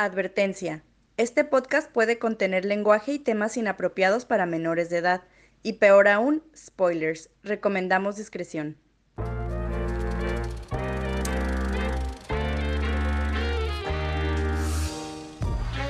[0.00, 0.84] Advertencia.
[1.16, 5.22] Este podcast puede contener lenguaje y temas inapropiados para menores de edad.
[5.64, 7.30] Y peor aún, spoilers.
[7.42, 8.76] Recomendamos discreción.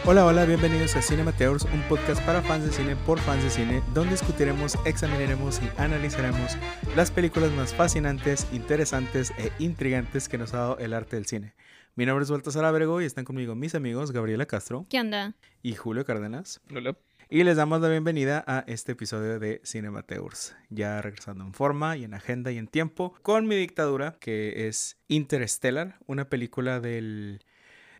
[0.06, 3.82] Hola, hola, bienvenidos a Cinemateurs, un podcast para fans de cine por fans de cine,
[3.92, 6.56] donde discutiremos, examinaremos y analizaremos
[6.96, 11.52] las películas más fascinantes, interesantes e intrigantes que nos ha dado el arte del cine.
[11.94, 15.34] Mi nombre es Baltasar Abrego y están conmigo mis amigos Gabriela Castro ¿Qué onda?
[15.62, 16.60] y Julio Cárdenas.
[16.74, 16.96] Hola.
[17.28, 22.04] Y les damos la bienvenida a este episodio de Cinemateurs, ya regresando en forma y
[22.04, 27.44] en agenda y en tiempo, con mi dictadura, que es Interstellar, una película del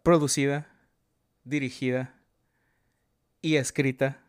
[0.03, 0.69] producida,
[1.45, 2.15] dirigida
[3.43, 4.23] y escrita,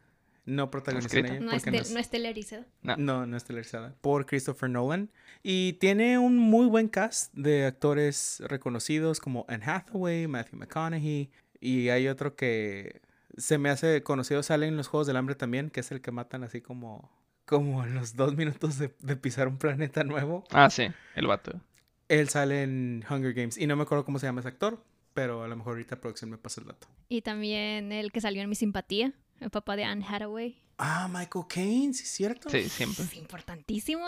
[0.45, 2.65] no protagonizada ella, No, porque no estel- es- no estelarizado.
[2.81, 2.95] No.
[2.97, 3.93] no, no estelarizada.
[4.01, 5.09] Por Christopher Nolan.
[5.43, 11.29] Y tiene un muy buen cast de actores reconocidos como Anne Hathaway, Matthew McConaughey.
[11.61, 13.01] Y hay otro que
[13.37, 16.11] se me hace conocido, sale en los Juegos del Hambre también, que es el que
[16.11, 17.11] matan así como,
[17.45, 20.43] como los dos minutos de, de pisar un planeta nuevo.
[20.51, 21.59] Ah, sí, el vato.
[22.07, 23.57] Él sale en Hunger Games.
[23.57, 26.31] Y no me acuerdo cómo se llama ese actor, pero a lo mejor ahorita producción
[26.31, 26.87] me pasa el dato.
[27.07, 30.61] Y también el que salió en Mi Simpatía, el papá de Anne Hathaway.
[30.77, 32.49] Ah, Michael Caine, ¿sí es cierto?
[32.49, 33.03] Sí, siempre.
[33.03, 34.05] Es importantísimo.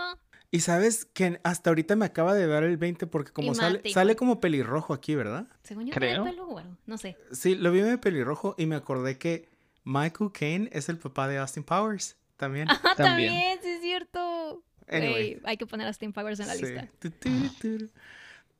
[0.51, 4.15] Y sabes que hasta ahorita me acaba de dar el 20 porque como sale, sale
[4.17, 5.47] como pelirrojo aquí, ¿verdad?
[5.63, 6.23] Según yo, Creo.
[6.25, 6.61] pelo.
[6.85, 7.17] No sé.
[7.31, 9.49] Sí, lo vi de pelirrojo y me acordé que
[9.85, 12.67] Michael Caine es el papá de Austin Powers también.
[12.69, 13.29] Ah, También.
[13.33, 14.63] también, sí es cierto.
[14.89, 15.39] Anyway.
[15.45, 16.63] Hay que poner a Steam Powers en la Sí.
[16.65, 16.87] lista.
[16.99, 17.29] Tu, tu,
[17.61, 17.89] tu,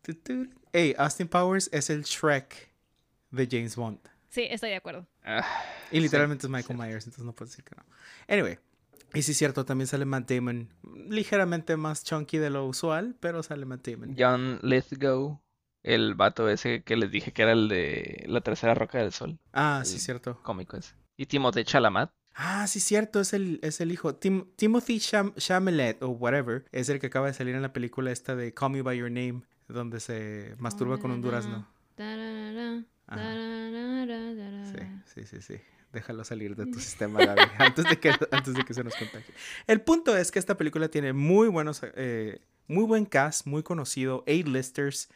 [0.01, 0.49] tu, tu.
[0.71, 2.71] Ey, Austin Powers es el Shrek
[3.31, 3.99] de James Bond.
[4.31, 5.05] Sí, estoy de acuerdo.
[5.23, 5.45] Ah,
[5.91, 7.83] Y literalmente es Michael Myers, entonces no puedo decir que no.
[8.27, 8.57] Anyway.
[9.13, 10.69] Y sí es cierto, también sale Matt Damon.
[11.09, 14.15] Ligeramente más chunky de lo usual, pero sale Matt Damon.
[14.17, 15.41] John Lithgow,
[15.83, 19.37] el vato ese que les dije que era el de la tercera roca del sol,
[19.51, 20.41] Ah, sí es cierto.
[20.43, 20.93] cómico ese.
[21.17, 22.09] Y Timothée Chalamet.
[22.33, 24.15] Ah, sí, cierto, es el, es el hijo.
[24.15, 28.11] Tim- Timothy Cham- Chalamet o whatever es el que acaba de salir en la película
[28.11, 31.67] esta de Call Me By Your Name, donde se masturba con un durazno.
[34.71, 34.79] Sí,
[35.13, 35.61] sí, sí, sí.
[35.91, 39.33] Déjalo salir de tu sistema, Gaby, antes de que, antes de que se nos contagie.
[39.67, 44.23] El punto es que esta película tiene muy buenos, eh, muy buen cast, muy conocido,
[44.27, 45.09] A-listers.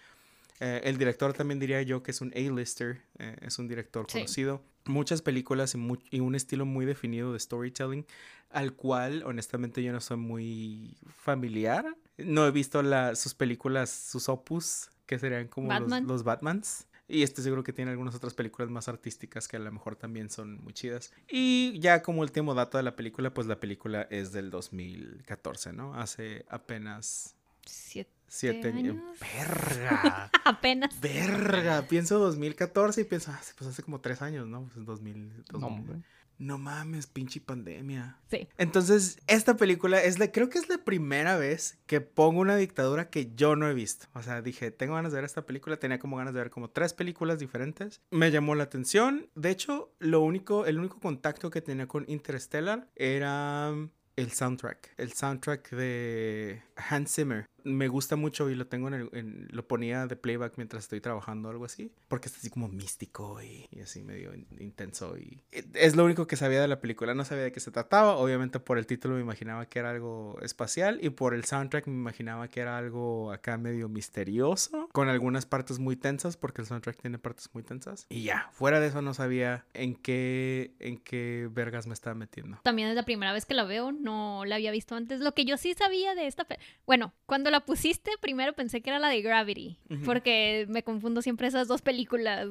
[0.59, 4.19] Eh, el director también diría yo que es un A-lister, eh, es un director Sí.
[4.19, 4.61] conocido.
[4.85, 8.05] Muchas películas y, mu- y un estilo muy definido de storytelling,
[8.51, 11.85] al cual honestamente yo no soy muy familiar.
[12.17, 16.88] No he visto la- sus películas, sus opus, que serían como los, los Batmans.
[17.07, 20.29] Y estoy seguro que tiene algunas otras películas más artísticas que a lo mejor también
[20.29, 21.13] son muy chidas.
[21.29, 25.93] Y ya como último dato de la película, pues la película es del 2014, ¿no?
[25.93, 27.35] Hace apenas
[27.66, 28.96] Siete siete años.
[28.97, 29.19] años.
[29.19, 30.30] ¡Verga!
[30.46, 31.00] Apenas.
[31.02, 31.84] ¡Verga!
[31.88, 34.69] Pienso 2014 y pienso, ah, pues hace como tres años, ¿no?
[34.74, 35.63] Pues 2000, No, 2000.
[35.80, 36.02] hombre.
[36.38, 38.19] No mames, pinche pandemia.
[38.30, 38.50] Sí.
[38.58, 43.09] Entonces, esta película es la, creo que es la primera vez que pongo una dictadura
[43.09, 44.08] que yo no he visto.
[44.14, 46.69] O sea, dije, tengo ganas de ver esta película, tenía como ganas de ver como
[46.69, 48.02] tres películas diferentes.
[48.12, 49.30] Me llamó la atención.
[49.35, 53.69] De hecho, lo único, el único contacto que tenía con Interstellar era
[54.18, 54.94] el soundtrack.
[54.97, 57.46] El soundtrack de Hans Zimmer.
[57.63, 61.47] Me gusta mucho y lo tengo en, el, lo ponía de playback mientras estoy trabajando
[61.47, 61.91] o algo así.
[62.08, 65.18] Porque es así como místico y, así medio in- intenso.
[65.18, 65.41] Y
[65.74, 67.16] es lo único que sabía de la película.
[67.16, 68.18] No sabía de qué se trataba.
[68.18, 71.00] Obviamente por el título me imaginaba que era algo espacial.
[71.02, 74.88] Y por el soundtrack me imaginaba que era algo acá medio misterioso.
[74.91, 76.38] Con algunas partes muy tensas.
[76.38, 78.06] Porque el soundtrack tiene partes muy tensas.
[78.09, 82.59] Y ya, fuera de eso no sabía en qué, en qué vergas me estaba metiendo.
[82.62, 85.19] También es la primera vez que la veo, no la había visto antes.
[85.19, 86.46] Lo que yo sí sabía de esta...
[86.86, 91.48] Bueno, cuando la pusiste, primero pensé que era la de Gravity, porque me confundo siempre
[91.48, 92.48] esas dos películas.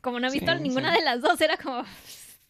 [0.00, 0.98] Como no he visto Sí, ninguna sí.
[0.98, 1.82] de las dos, era como...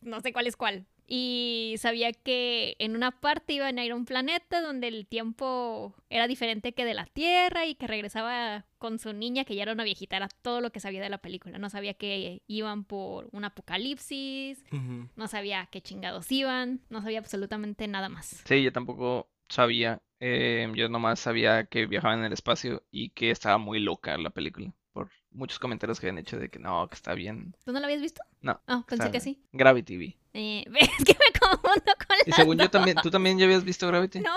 [0.00, 0.84] No sé cuál es cuál.
[1.06, 5.94] Y sabía que en una parte iban a ir a un planeta donde el tiempo
[6.10, 9.72] era diferente que de la Tierra y que regresaba con su niña, que ya era
[9.72, 10.16] una viejita.
[10.16, 11.58] Era todo lo que sabía de la película.
[11.58, 14.62] No sabía que iban por un apocalipsis,
[15.16, 18.42] no sabía qué chingados iban, no sabía absolutamente nada más.
[18.44, 20.00] Sí, yo tampoco sabía.
[20.20, 24.30] eh, yo nomás sabía que viajaban en el espacio y que estaba muy loca la
[24.30, 24.72] película.
[24.92, 27.54] Por muchos comentarios que habían hecho de que no, que está bien.
[27.64, 28.22] ¿Tú no la habías visto?
[28.40, 28.60] No.
[28.66, 29.42] Ah, pensé que sí.
[29.52, 30.18] Gravity vi.
[30.32, 33.64] Eh, ¿Ves que me confundo con Y las según yo también, ¿tú también ya habías
[33.64, 34.20] visto Gravity?
[34.20, 34.34] No,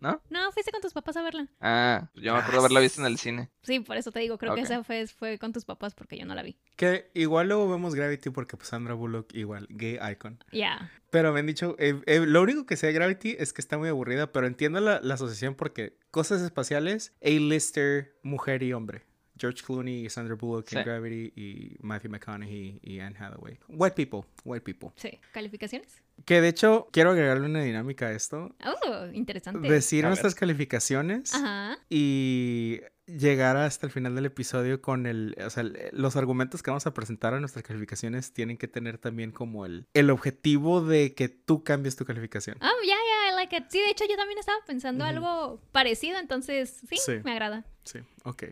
[0.00, 0.22] ¿No?
[0.30, 1.48] no, fuiste con tus papás a verla.
[1.60, 3.50] Ah, pues yo me acuerdo haberla visto en el cine.
[3.62, 6.24] Sí, por eso te digo, creo que esa fue, fue con tus papás porque yo
[6.24, 6.56] no la vi.
[6.76, 10.42] Que igual luego vemos Gravity porque pues Sandra Bullock igual, gay icon.
[10.52, 10.90] Ya.
[11.10, 13.76] Pero me han dicho, eh, eh, lo único que sé de Gravity es que está
[13.78, 19.04] muy aburrida, pero entiendo la, la asociación porque cosas espaciales, A-lister, mujer y hombre.
[19.38, 20.84] George Clooney, Sandra Bullock en Sí.
[20.84, 23.58] Gravity y Matthew McConaughey y Anne Hathaway.
[23.68, 24.90] White people, white people.
[24.96, 25.18] Sí.
[25.32, 26.02] ¿Calificaciones?
[26.24, 28.54] Que de hecho, quiero agregarle una dinámica a esto.
[28.64, 29.68] Oh, interesante.
[29.68, 30.10] Decir A ver.
[30.10, 31.78] nuestras calificaciones Ajá.
[31.88, 36.86] y llegar hasta el final del episodio con el, o sea, los argumentos que vamos
[36.86, 41.28] a presentar a nuestras calificaciones tienen que tener también como el, el objetivo de que
[41.28, 42.58] tú cambies tu calificación.
[42.60, 43.64] Oh, ya, ya, I like it.
[43.70, 47.12] Sí, de hecho yo también estaba pensando algo parecido, entonces sí, Sí.
[47.24, 47.64] me agrada.
[47.84, 48.42] Sí, ok.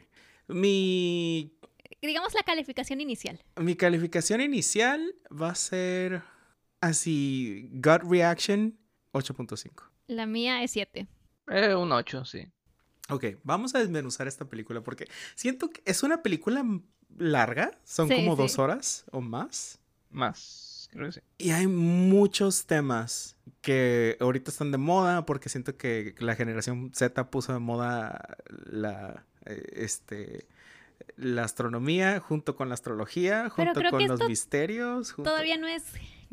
[0.49, 1.53] Mi,
[2.03, 3.43] Digamos la calificación inicial.
[3.57, 6.23] mi calificación inicial va a ser
[6.81, 8.79] así, gut reaction
[9.13, 9.83] 8.5.
[10.09, 11.07] La mía es 7.
[11.49, 12.47] Eh, un 8, sí.
[13.09, 16.65] Ok, vamos a desmenuzar esta película porque siento que es una película
[17.19, 18.43] larga, son Sí, como sí.
[18.43, 19.79] dos horas o más.
[20.11, 21.21] Más, creo que sí.
[21.39, 27.31] Y hay muchos temas que ahorita están de moda porque siento que la generación Z
[27.31, 30.47] puso de moda la, este,
[31.17, 35.13] la astronomía junto con la astrología, junto con los misterios.
[35.13, 35.83] junto- Todavía no es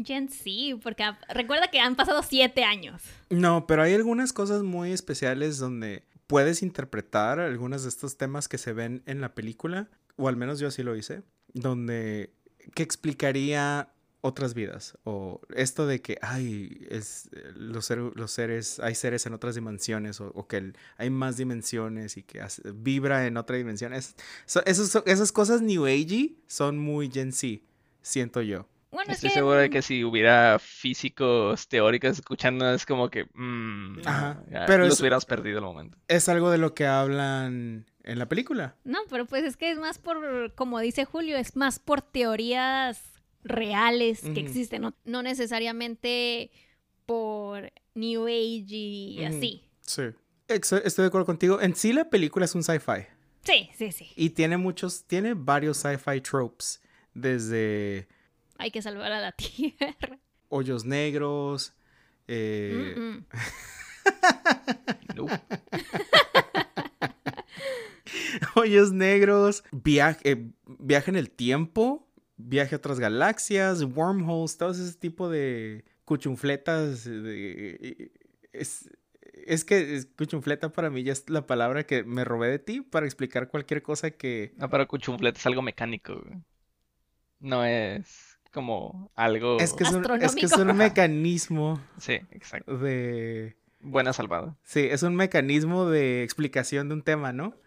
[0.04, 3.02] Gen Z, porque a- recuerda que han pasado 7 años.
[3.30, 8.58] No, pero hay algunas cosas muy especiales donde puedes interpretar algunos de estos temas que
[8.58, 11.22] se ven en la película, o al menos yo así lo hice,
[11.54, 12.34] donde
[12.76, 13.90] que explicaría
[14.26, 19.34] otras vidas o esto de que ay es los, ser- los seres hay seres en
[19.34, 23.58] otras dimensiones o, o que el- hay más dimensiones y que hace- vibra en otra
[23.58, 24.16] dimensión es,
[24.46, 27.60] so- esos- esas cosas new agey son muy Gen Z
[28.02, 29.40] siento yo Bueno, Estoy es que...
[29.40, 33.26] seguro de que si hubiera físicos teóricos escuchando, es como que.
[33.34, 35.98] mm, Ajá, ya pero los es- hubieras perdido el momento.
[36.08, 39.80] es algo de lo que hablan en la película No, pero pues es que es
[39.80, 43.02] más por, como dice Julio, es más por teorías
[43.44, 46.52] reales que existen, no, no necesariamente
[47.06, 49.64] por New Age y así.
[49.82, 50.04] Sí.
[50.48, 51.60] Estoy de acuerdo contigo.
[51.62, 53.06] En sí la película es un sci-fi.
[53.44, 54.10] Sí, sí, sí.
[54.16, 56.82] Y tiene muchos, tiene varios sci-fi tropes.
[57.14, 58.08] Desde
[58.58, 60.20] Hay que salvar a la Tierra.
[60.50, 61.74] hoyos negros.
[62.28, 63.26] eh, Mm, mm.
[65.16, 65.26] No.
[68.56, 69.64] hoyos negros.
[69.72, 72.08] Viaje, eh, viaje en el tiempo.
[72.38, 73.84] Viaje a otras galaxias.
[73.84, 74.58] Wormholes.
[74.58, 77.06] Todo ese tipo de cuchunfletas.
[77.06, 78.12] de-
[78.52, 78.90] es,
[79.46, 82.82] es que es- cuchunfleta para mí ya es la palabra que me robé de ti
[82.82, 86.38] para explicar cualquier cosa que No, pero cuchumflet es algo mecánico, güey.
[87.40, 89.60] No es como algo.
[89.60, 92.78] Es que es, un, es que es un mecanismo Sí, exacto.
[92.78, 93.58] de...
[93.82, 94.56] Buena salvada.
[94.64, 97.58] Sí, es un mecanismo de explicación de un tema, ¿no?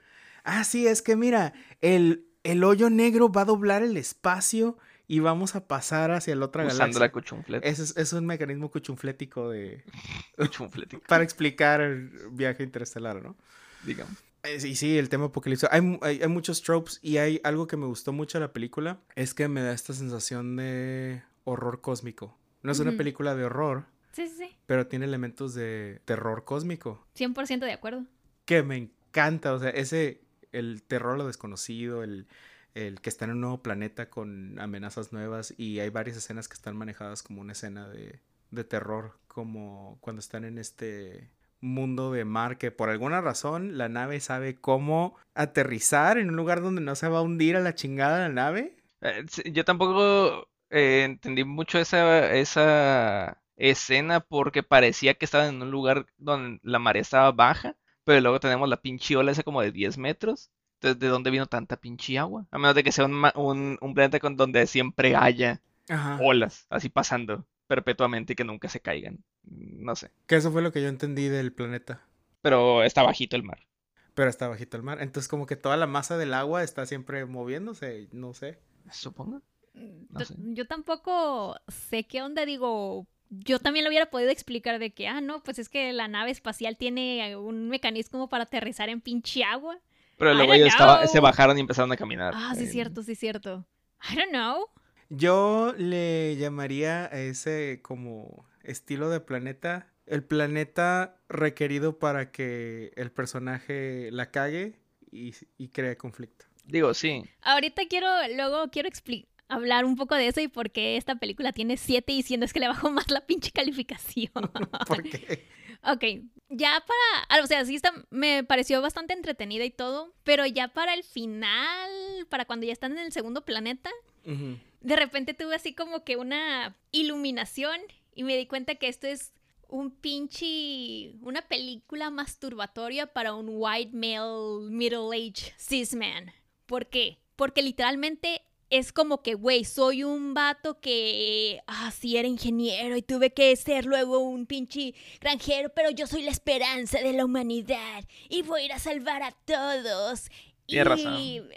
[0.45, 1.53] Ah, sí, es que mira,
[1.83, 4.77] el, el hoyo negro va a doblar el espacio
[5.09, 7.45] y vamos a pasar hacia la otra Usando galaxia.
[7.47, 7.59] la.
[7.59, 9.85] Ese es, es un mecanismo cuchunflético de...
[10.37, 13.37] Cuchumflet, para explicar el viaje interestelar, ¿no?
[13.85, 14.13] digamos.
[14.43, 15.69] Eh, Sí, sí, el tema apocalipsis.
[15.73, 18.53] Hay, mu- hay, hay muchos tropes y hay algo que me gustó mucho de la
[18.53, 19.01] película.
[19.17, 22.37] Es que me da esta sensación de horror cósmico.
[22.63, 24.57] No es una película de horror, Sí, sí, sí.
[24.67, 27.07] pero tiene elementos de terror cósmico.
[27.17, 28.05] 100% de acuerdo.
[28.45, 29.53] Que me encanta.
[29.53, 30.21] O sea, ese,
[30.53, 32.27] el terror a lo desconocido, el,
[32.75, 35.55] el que está en un nuevo planeta con amenazas nuevas.
[35.57, 38.21] Y hay varias escenas que están manejadas como una escena de,
[38.51, 39.19] de terror.
[39.29, 44.55] Como cuando están en este mundo de mar que por alguna razón la nave sabe
[44.57, 48.29] cómo aterrizar en un lugar donde no se va a hundir a la chingada la
[48.29, 48.77] nave.
[49.01, 55.71] Eh, Yo tampoco eh, entendí mucho esa, esa escena porque parecía que estaban en un
[55.71, 57.77] lugar donde la marea estaba baja,
[58.07, 60.51] pero luego tenemos la pinche ola esa como de 10 metros.
[60.77, 62.47] Entonces, ¿de dónde vino tanta pinche agua?
[62.53, 66.19] A menos de que sea un, ma- un, un planeta con donde siempre haya Ajá.
[66.23, 69.25] olas, así pasando perpetuamente y que nunca se caigan.
[69.45, 70.11] No sé.
[70.27, 72.03] Que eso fue lo que yo entendí del planeta.
[72.43, 73.67] Pero está bajito el mar.
[74.15, 75.03] Pero está bajito el mar.
[75.03, 78.09] Entonces como que toda la masa del agua está siempre moviéndose.
[78.13, 78.59] No sé.
[78.91, 79.43] Supongo.
[79.75, 80.35] No sé.
[80.39, 85.21] Yo tampoco sé qué onda, digo, yo también lo hubiera podido explicar de que, ah,
[85.21, 89.79] no, pues es que la nave espacial tiene un mecanismo para aterrizar en pinche agua.
[90.19, 92.33] Pero luego ellos estaba- se bajaron y empezaron a caminar.
[92.37, 93.67] Ah, sí, Eh, cierto, sí, cierto.
[94.11, 94.67] I don't know.
[95.09, 103.11] Yo le llamaría a ese como estilo de planeta el planeta requerido para que el
[103.11, 104.79] personaje la cague
[105.11, 106.47] y, y cree conflicto.
[106.65, 107.25] Digo, sí.
[107.43, 111.53] Ahorita quiero, luego quiero expli- hablar un poco de eso y por qué esta película
[111.53, 114.33] tiene 7 y siendo es que le bajo más la pinche calificación.
[114.89, 115.47] Porque
[115.83, 116.05] Ok,
[116.49, 116.83] ya
[117.29, 121.05] para, o sea, sí está, me pareció bastante entretenida y todo, pero ya para el
[121.05, 121.91] final,
[122.29, 123.91] para cuando ya están en el segundo planeta,
[124.25, 127.79] de repente tuve así como que una iluminación
[128.13, 129.33] y me di cuenta que esto es
[129.69, 136.33] un pinche, una película masturbatoria para un white male middle age cis man.
[136.67, 137.19] ¿Por qué?
[137.37, 143.03] Porque literalmente es como que, güey, soy un vato que, ah, sí, era ingeniero y
[143.03, 148.05] tuve que ser luego un pinche granjero, pero yo soy la esperanza de la humanidad
[148.29, 150.29] y voy a ir a salvar a todos.
[150.67, 151.49] Tienes y, razón.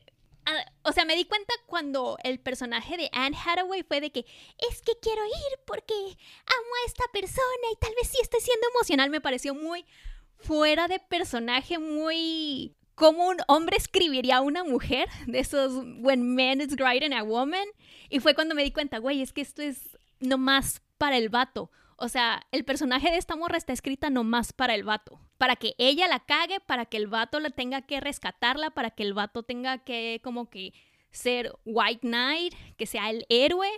[0.83, 4.25] o sea, me di cuenta cuando el personaje de Anne Hathaway fue de que
[4.69, 8.67] es que quiero ir porque amo a esta persona y tal vez sí estoy siendo
[8.75, 9.09] emocional.
[9.09, 9.83] Me pareció muy
[10.37, 16.59] fuera de personaje, muy como un hombre escribiría a una mujer, de esos when man
[16.59, 17.65] is writing a woman.
[18.09, 21.71] Y fue cuando me di cuenta, güey, es que esto es nomás para el vato.
[21.95, 25.17] O sea, el personaje de esta morra está escrita nomás para el vato.
[25.37, 29.03] Para que ella la cague, para que el vato la tenga que rescatarla, para que
[29.03, 30.73] el vato tenga que como que
[31.11, 33.69] ser White Knight, que sea el héroe.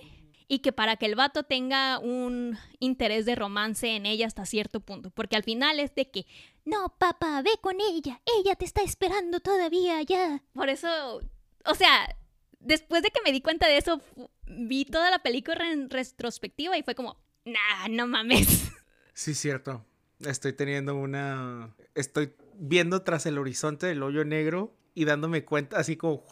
[0.51, 4.81] Y que para que el vato tenga un interés de romance en ella hasta cierto
[4.81, 5.09] punto.
[5.09, 6.25] Porque al final es de que,
[6.65, 8.19] no, papá, ve con ella.
[8.37, 10.43] Ella te está esperando todavía ya.
[10.51, 11.21] Por eso,
[11.63, 12.17] o sea,
[12.59, 14.01] después de que me di cuenta de eso,
[14.45, 17.15] vi toda la película en retrospectiva y fue como,
[17.45, 18.71] nah, no mames.
[19.13, 19.85] Sí, cierto.
[20.19, 21.75] Estoy teniendo una.
[21.95, 26.25] Estoy viendo tras el horizonte del hoyo negro y dándome cuenta, así como.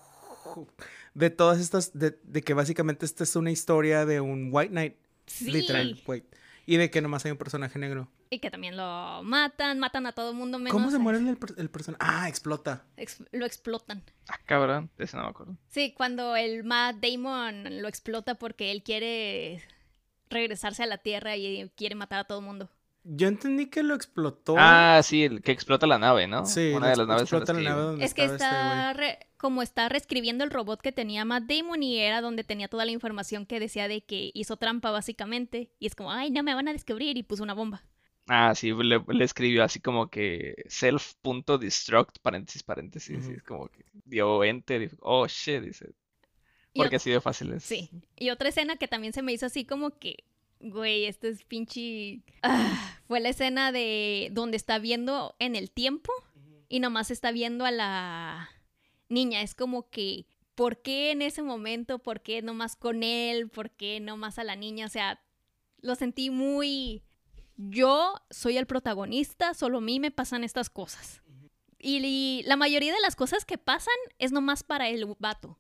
[1.19, 1.97] De todas estas.
[1.97, 4.95] De, de que básicamente esta es una historia de un White Knight.
[5.27, 5.51] Sí.
[5.51, 6.01] Literal.
[6.65, 8.07] Y de que nomás hay un personaje negro.
[8.29, 10.71] Y que también lo matan, matan a todo el mundo menos.
[10.71, 12.03] ¿Cómo se muere el, per- el personaje?
[12.03, 12.85] Ah, explota.
[12.95, 14.03] ex- lo explotan.
[14.27, 15.57] Ah, cabrón, de ese no me acuerdo.
[15.69, 19.63] Sí, cuando el Matt Damon lo explota porque él quiere
[20.29, 22.69] regresarse a la Tierra y quiere matar a todo el mundo.
[23.03, 24.55] Yo entendí que lo explotó.
[24.57, 26.45] Ah, sí, el que explota la nave, ¿no?
[26.45, 29.19] sí, Una de las naves explota la que nave donde Es que este está re-
[29.37, 32.91] como está reescribiendo el robot que tenía Matt Damon y era donde tenía toda la
[32.91, 36.67] información que decía de que hizo trampa básicamente y es como, ay, no me van
[36.67, 37.83] a descubrir y puso una bomba.
[38.27, 43.27] Ah, sí, le, le escribió así como que self.destruct, paréntesis, paréntesis.
[43.27, 45.89] y es como que dio enter y oh shit, dice.
[46.75, 47.63] Porque así de fácil es.
[47.63, 47.89] Sí.
[48.15, 50.23] Y otra escena que también se me hizo así como que,
[50.59, 52.21] güey, esto es pinche...
[52.41, 56.11] Ah, fue la escena de donde está viendo en el tiempo
[56.67, 58.49] y nomás está viendo a la
[59.09, 59.41] niña.
[59.41, 60.25] Es como que,
[60.55, 61.99] ¿por qué en ese momento?
[61.99, 63.49] ¿Por qué nomás con él?
[63.49, 64.85] ¿Por qué nomás a la niña?
[64.85, 65.21] O sea,
[65.81, 67.03] lo sentí muy...
[67.57, 71.21] Yo soy el protagonista, solo a mí me pasan estas cosas.
[71.77, 75.57] Y, y la mayoría de las cosas que pasan es nomás para el vato.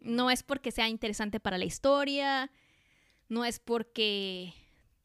[0.00, 2.50] No es porque sea interesante para la historia,
[3.34, 4.54] no es porque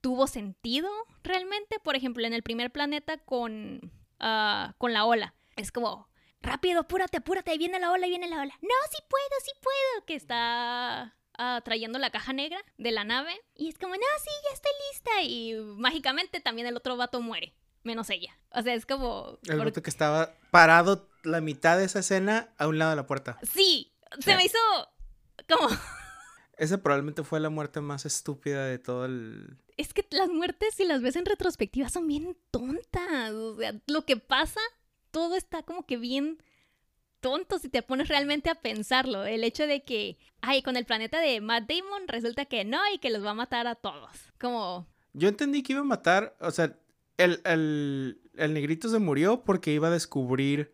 [0.01, 0.89] tuvo sentido
[1.24, 1.79] realmente.
[1.79, 5.33] Por ejemplo, en el primer planeta con, ah, con la ola.
[5.55, 6.07] Es como,
[6.41, 8.53] rápido, apúrate, apúrate, ahí viene la ola, ahí viene la ola.
[8.62, 10.05] No, sí puedo, sí puedo.
[10.05, 13.33] Que está ah, trayendo la caja negra de la nave.
[13.55, 15.21] Y es como, no, sí, ya estoy lista.
[15.24, 18.38] Y mágicamente también el otro vato muere, menos ella.
[18.51, 19.39] O sea, es como...
[19.48, 22.95] El por- vato que estaba parado la mitad de esa escena a un lado de
[22.95, 23.38] la puerta.
[23.41, 24.57] Sí, se me hizo
[25.50, 25.67] como...
[26.60, 29.56] Esa probablemente fue la muerte más estúpida de todo el.
[29.78, 33.32] Es que las muertes, si las ves en retrospectiva, son bien tontas.
[33.32, 34.60] O sea, lo que pasa,
[35.10, 36.44] todo está como que bien
[37.22, 39.24] tonto si te pones realmente a pensarlo.
[39.25, 42.98] El hecho de que, ay, con el planeta de Matt Damon resulta que no y
[42.98, 44.12] que los va a matar a todos.
[44.38, 46.36] Como, Yo entendí que iba a matar.
[46.42, 46.78] O sea,
[47.16, 50.74] el, el, el negrito se murió porque iba a descubrir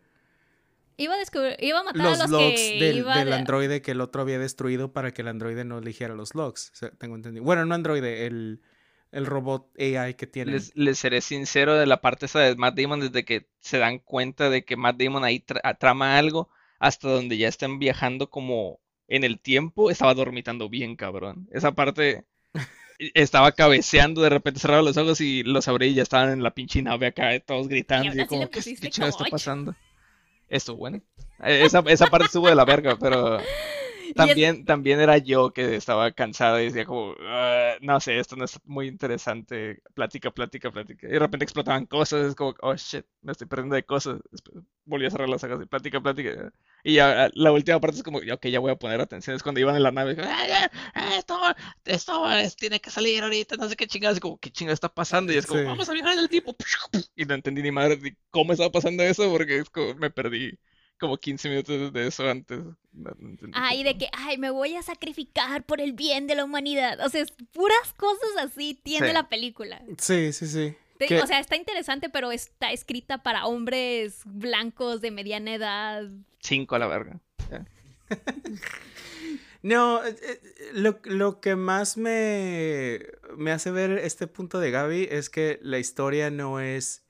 [0.96, 3.34] iba a descubrir, iba a matar los, a los logs que del, iba del de-
[3.34, 6.70] androide que el otro había destruido para que el androide no eligiera los logs.
[6.72, 7.44] O sea, tengo entendido.
[7.44, 8.60] Bueno, no androide, el,
[9.12, 10.52] el robot AI que tiene.
[10.52, 13.98] Les, les seré sincero de la parte esa de Matt Damon desde que se dan
[13.98, 16.48] cuenta de que Matt Damon ahí tra- trama algo
[16.78, 21.48] hasta donde ya están viajando como en el tiempo, estaba dormitando bien cabrón.
[21.52, 22.24] Esa parte
[23.14, 26.54] estaba cabeceando, de repente cerraba los ojos y los abrí y ya estaban en la
[26.54, 28.12] pinche nave acá, todos gritando.
[28.20, 29.74] Y, como, ¿qué, qué está pasando?
[30.48, 31.00] Esto, bueno.
[31.44, 33.38] Eh, Esa, esa parte estuvo de la verga, pero
[34.24, 38.18] Y es- también, también era yo que estaba cansado y decía como, "Ah, no sé,
[38.18, 41.06] esto no es muy interesante, plática, plática, plática.
[41.06, 44.20] Y de repente explotaban cosas, es como, oh shit, me estoy perdiendo de cosas.
[44.84, 46.52] Volví a cerrar las sagas y plática, plática.
[46.84, 49.36] Y ya la última parte es como, ok, ya voy a poner atención.
[49.36, 51.38] Es cuando iban en la nave, "Ah, ah, esto,
[51.84, 54.20] esto es- tiene que salir ahorita, no sé qué chingadas.
[54.20, 55.32] Como, ¿qué chingada está pasando?
[55.32, 55.66] Y es como, Sí.
[55.66, 56.56] vamos a viajar el tiempo.
[57.16, 60.58] Y no entendí ni madre de cómo estaba pasando eso porque es como, me perdí
[60.98, 62.60] como 15 minutos de eso antes.
[63.52, 66.98] Ay, de que, ay, me voy a sacrificar por el bien de la humanidad.
[67.04, 69.12] O sea, es puras cosas así tiene Sí.
[69.12, 69.82] la película.
[69.98, 70.74] Sí, sí, sí.
[71.22, 76.08] O sea, está interesante, pero está escrita para hombres blancos de mediana edad.
[76.40, 77.20] Cinco a la verga.
[79.62, 80.40] No, eh, eh,
[80.74, 83.00] lo, lo que más me,
[83.36, 87.04] me hace ver este punto de Gaby es que la historia no es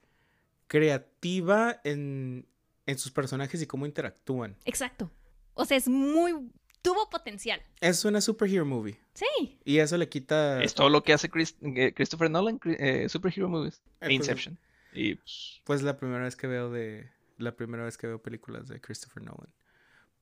[0.67, 2.47] creativa en,
[2.87, 4.57] en sus personajes y cómo interactúan.
[4.65, 5.11] Exacto.
[5.55, 6.51] O sea, es muy...
[6.83, 7.61] tuvo potencial.
[7.81, 8.99] Es una superhero movie.
[9.15, 9.59] Sí.
[9.65, 10.63] Y eso le quita...
[10.63, 13.77] Es todo lo que hace Chris- eh, Christopher Nolan, eh, superhero movies.
[13.77, 14.59] Eh, E pues, Inception.
[14.93, 17.11] Y pues, Pues la primera vez que veo de...
[17.39, 19.53] La primera vez que veo películas de Christopher Nolan.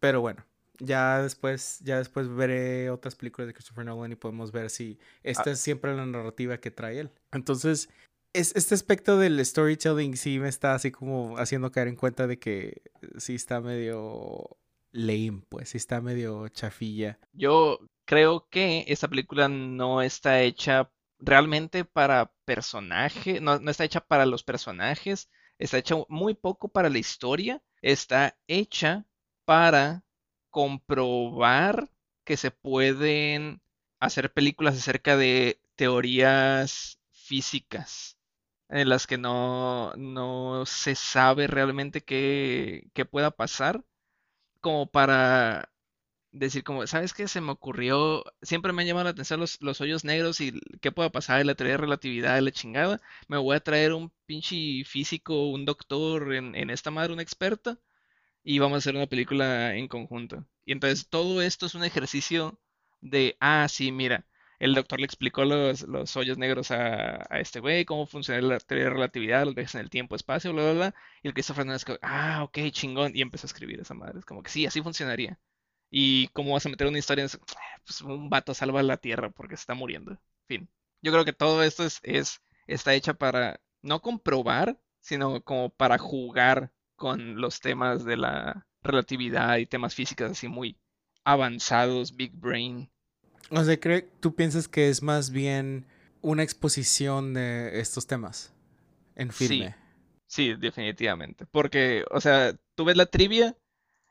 [0.01, 0.45] Pero bueno,
[0.79, 5.53] ya después, ya después veré otras películas de Christopher Nolan y podemos ver si esta
[5.53, 7.11] es siempre la narrativa que trae él.
[7.31, 7.89] Entonces,
[8.35, 12.39] es, este aspecto del storytelling sí me está así como haciendo caer en cuenta de
[12.39, 12.83] que
[13.17, 14.59] sí está medio
[14.91, 17.19] lame, pues sí está medio chafilla.
[17.33, 24.01] yo creo que esta película no está hecha realmente para personaje, no, no está hecha
[24.01, 29.07] para los personajes, está hecha muy poco para la historia, está hecha
[29.45, 30.05] para
[30.51, 31.89] comprobar
[32.25, 33.63] que se pueden
[34.01, 38.14] hacer películas acerca de teorías físicas
[38.69, 43.85] en las que no, no se sabe realmente qué, qué pueda pasar,
[44.61, 45.71] como para
[46.33, 47.29] decir como, ¿sabes qué?
[47.29, 50.93] Se me ocurrió, siempre me han llamado la atención los, los hoyos negros y qué
[50.93, 53.01] pueda pasar en la teoría de relatividad de la chingada.
[53.29, 57.79] Me voy a traer un pinche físico, un doctor en, en esta madre, un experto,
[58.45, 60.47] y vamos a hacer una película en conjunto.
[60.65, 62.59] Y entonces todo esto es un ejercicio
[63.01, 64.27] de, ah, sí, mira,
[64.59, 68.59] el doctor le explicó los, los hoyos negros a, a este güey, cómo funciona la
[68.61, 70.95] teoría de relatividad, los viajes en el tiempo, espacio, bla, bla, bla.
[71.23, 73.13] Y el Christopher Nolan es como, ah, ok, chingón.
[73.15, 74.19] Y empezó a escribir esa madre.
[74.19, 75.39] Es como que sí, así funcionaría.
[75.91, 77.39] ¿Y cómo vas a meter una historia en eso?
[77.87, 80.19] Pues un vato salva la tierra porque se está muriendo.
[80.49, 80.69] Fin.
[81.03, 85.99] Yo creo que todo esto es, es, está hecha para no comprobar, sino como para
[85.99, 90.79] jugar con los temas de la relatividad y temas físicos así muy
[91.25, 92.91] avanzados, big brain.
[93.51, 95.87] O sea, creo, ¿tú piensas que es más bien
[96.23, 98.53] una exposición de estos temas
[99.17, 99.77] en Sí, filme?
[100.27, 101.47] sí, definitivamente.
[101.47, 103.57] Porque, o sea, tú ves la trivia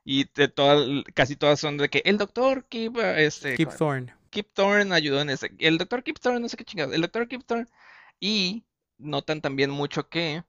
[0.06, 3.70] y de todas, casi todas son de que el doctor Kip, eh, este, Kip.
[3.78, 4.14] Thorne.
[4.32, 5.52] Kip Thorne ayudó en ese.
[5.60, 6.94] El doctor Kip Thorne, no sé qué chingados.
[6.96, 7.68] El doctor Kip Thorne.
[8.20, 8.66] Y
[8.98, 10.44] notan también mucho que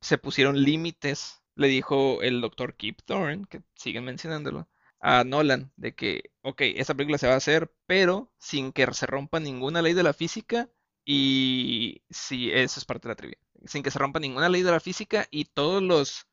[0.00, 1.42] se pusieron límites.
[1.54, 4.68] Le dijo el doctor Kip Thorne, que siguen mencionándolo,
[5.00, 9.06] a Nolan, de que, ok, esta película se va a hacer, pero sin que se
[9.06, 10.68] rompa ninguna ley de la física.
[11.04, 13.38] Y sí, eso es parte de la trivia.
[13.64, 16.26] Sin que se rompa ninguna ley de la física y todos los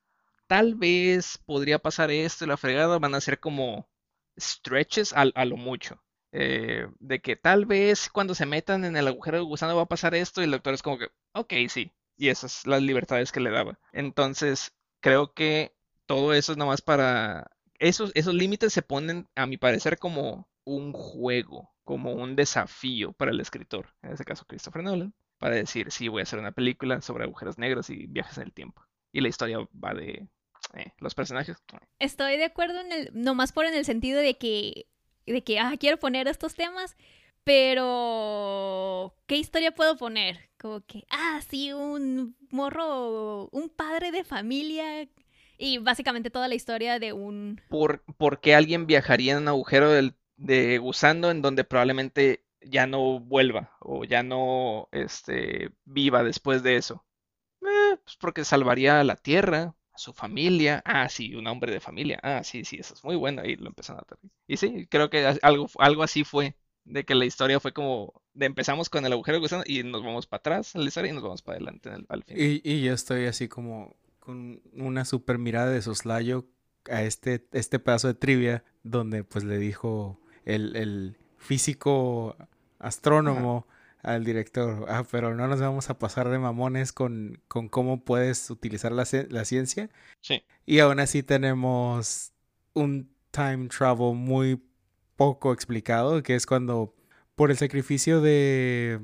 [0.47, 3.89] tal vez podría pasar esto y la fregada van a ser como
[4.39, 6.01] stretches a, lo mucho.
[6.31, 9.87] Eh, de que tal vez cuando se metan en el agujero de gusano va a
[9.87, 11.91] pasar esto y el doctor es como que, ok, sí.
[12.17, 13.79] Y esas las libertades que le daba.
[13.93, 15.75] Entonces, creo que
[16.05, 17.51] todo eso es nomás para...
[17.85, 23.29] Esos, esos límites se ponen, a mi parecer, como un juego, como un desafío para
[23.29, 27.03] el escritor, en este caso Christopher Nolan, para decir, sí, voy a hacer una película
[27.03, 28.81] sobre agujeros negros y viajes en el tiempo.
[29.11, 30.27] Y la historia va de
[30.73, 31.57] eh, los personajes.
[31.99, 34.87] Estoy de acuerdo en el, nomás por en el sentido de que,
[35.27, 36.97] de que, ah, quiero poner estos temas,
[37.43, 40.49] pero ¿qué historia puedo poner?
[40.57, 45.07] Como que, ah, sí, un morro, un padre de familia
[45.57, 47.61] y básicamente toda la historia de un...
[47.67, 52.87] ¿Por, por qué alguien viajaría en un agujero del- de gusano en donde probablemente ya
[52.87, 57.05] no vuelva o ya no este, viva después de eso?
[57.61, 60.81] Eh, pues porque salvaría a la Tierra, a su familia.
[60.85, 62.19] Ah, sí, un hombre de familia.
[62.23, 63.43] Ah, sí, sí, eso es muy bueno.
[63.45, 64.17] Y lo empezaron a.
[64.47, 66.55] Y sí, creo que algo, algo así fue.
[66.83, 70.03] De que la historia fue como de empezamos con el agujero de gusano y nos
[70.03, 72.43] vamos para atrás en la historia y nos vamos para adelante en el- al final.
[72.43, 76.47] Y, y yo estoy así como con una super mirada de soslayo
[76.89, 82.35] a este, este pedazo de trivia donde pues le dijo el, el físico
[82.79, 83.67] astrónomo
[84.01, 88.49] al director, ah, pero no nos vamos a pasar de mamones con, con cómo puedes
[88.51, 89.89] utilizar la, la ciencia.
[90.21, 90.43] Sí.
[90.65, 92.31] Y aún así tenemos
[92.73, 94.61] un time travel muy
[95.15, 96.95] poco explicado, que es cuando
[97.35, 98.99] por el sacrificio de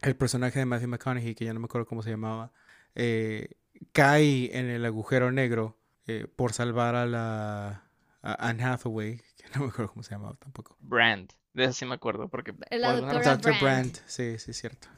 [0.00, 2.52] el personaje de Matthew McConaughey, que ya no me acuerdo cómo se llamaba,
[2.94, 3.48] eh,
[3.92, 7.84] cae en el agujero negro eh, por salvar a la
[8.22, 10.76] a Anne Hathaway, que no me acuerdo cómo se llamaba tampoco.
[10.80, 11.30] Brand.
[11.52, 13.36] De eso sí me acuerdo porque La doctora.
[13.36, 13.60] Brandt.
[13.62, 14.88] Brandt, sí, sí, es cierto.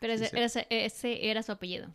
[0.00, 0.36] Pero ese, sí.
[0.38, 1.88] ese- ese era su apellido.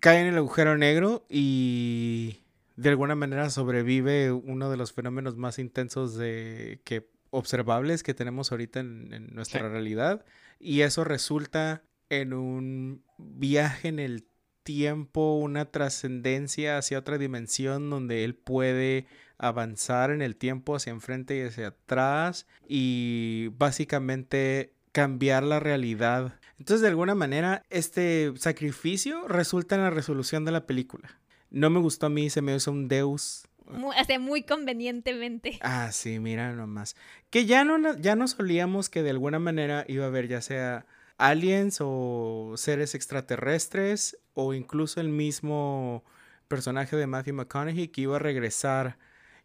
[0.00, 2.40] Cae en el agujero negro y
[2.76, 8.52] de alguna manera sobrevive uno de los fenómenos más intensos de que observables que tenemos
[8.52, 9.66] ahorita en, en nuestra Sí.
[9.68, 10.24] realidad
[10.60, 14.26] y eso resulta en un viaje en el
[14.62, 19.06] tiempo, una trascendencia hacia otra dimensión donde él puede
[19.38, 26.38] avanzar en el tiempo hacia enfrente y hacia atrás y básicamente cambiar la realidad.
[26.58, 31.18] Entonces, de alguna manera, este sacrificio resulta en la resolución de la película.
[31.50, 35.58] No me gustó a mí, se me hizo un Deus Muy, sea, muy convenientemente.
[35.62, 36.94] Ah, sí, mira nomás.
[37.30, 40.86] Que ya no, ya no solíamos que de alguna manera iba a haber ya sea
[41.18, 46.04] aliens o seres extraterrestres o incluso el mismo
[46.48, 48.98] personaje de Matthew McConaughey que iba a regresar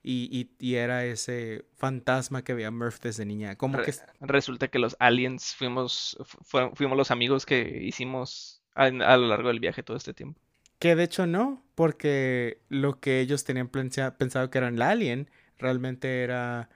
[0.04, 3.56] y, y- y era ese fantasma que veía Murph desde niña.
[3.58, 8.62] Como Re- que es- Resulta que los aliens fuimos, fu- fuimos los amigos que hicimos
[8.76, 10.39] a, a lo largo del viaje todo este tiempo.
[10.80, 16.23] Que de hecho no, porque lo que ellos tenían pensado que era el alien, realmente
[16.23, 16.69] era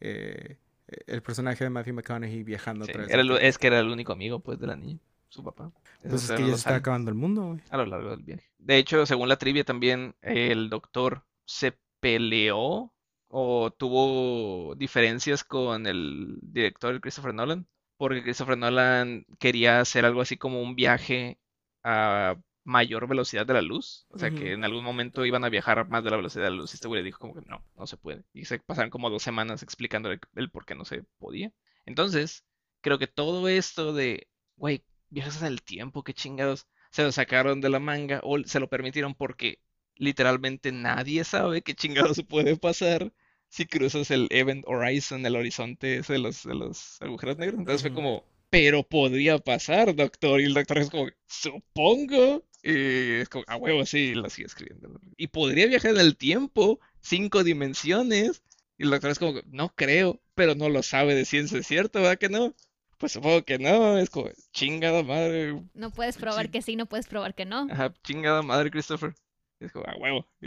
[0.00, 0.58] eh,
[1.06, 3.46] el personaje de Matthew McConaughey viajando Sí, otra vez era al el- tiempo.
[3.48, 5.00] es que era el único amigo pues de la niña,
[5.34, 5.70] su papá.
[6.02, 7.60] Pues Esos es que ya se está acabando el mundo, güey.
[7.70, 8.44] a lo largo del viaje.
[8.58, 12.92] De hecho, según la trivia también, el doctor se peleó
[13.28, 17.66] o tuvo diferencias con el director Christopher Nolan,
[17.96, 21.38] porque Christopher Nolan quería hacer algo así como un viaje
[21.82, 25.86] a mayor velocidad de la luz, o sea que en algún momento iban a viajar
[25.88, 27.62] más de la velocidad de la luz y este güey le dijo como que no,
[27.76, 28.24] no se puede.
[28.32, 31.52] Y se pasaron como dos semanas explicándole el por qué no se podía.
[31.84, 32.44] Entonces,
[32.80, 37.60] creo que todo esto de, güey, viajes en el tiempo, qué chingados, se lo sacaron
[37.60, 39.60] de la manga o se lo permitieron porque
[39.96, 43.12] literalmente nadie sabe qué chingados puede pasar
[43.48, 47.60] si cruzas el Event Horizon, el horizonte ese de los, de los agujeros negros.
[47.60, 50.40] Entonces fue como, pero podría pasar, doctor.
[50.40, 52.44] Y el doctor es como, supongo.
[52.64, 55.00] Y es como, a huevo, sí, lo sigue escribiendo.
[55.16, 58.42] Y podría viajar en el tiempo, cinco dimensiones.
[58.76, 62.00] Y el doctor es como, no creo, pero no lo sabe de ciencia, ¿es cierto?
[62.00, 62.54] ¿Verdad que no?
[62.98, 67.06] Pues supongo que no, es como, chingada madre, No puedes probar que sí, no puedes
[67.06, 67.66] probar que no.
[67.70, 69.14] Ajá, chingada madre, Christopher.
[69.60, 70.26] Es como, a huevo.
[70.40, 70.46] Y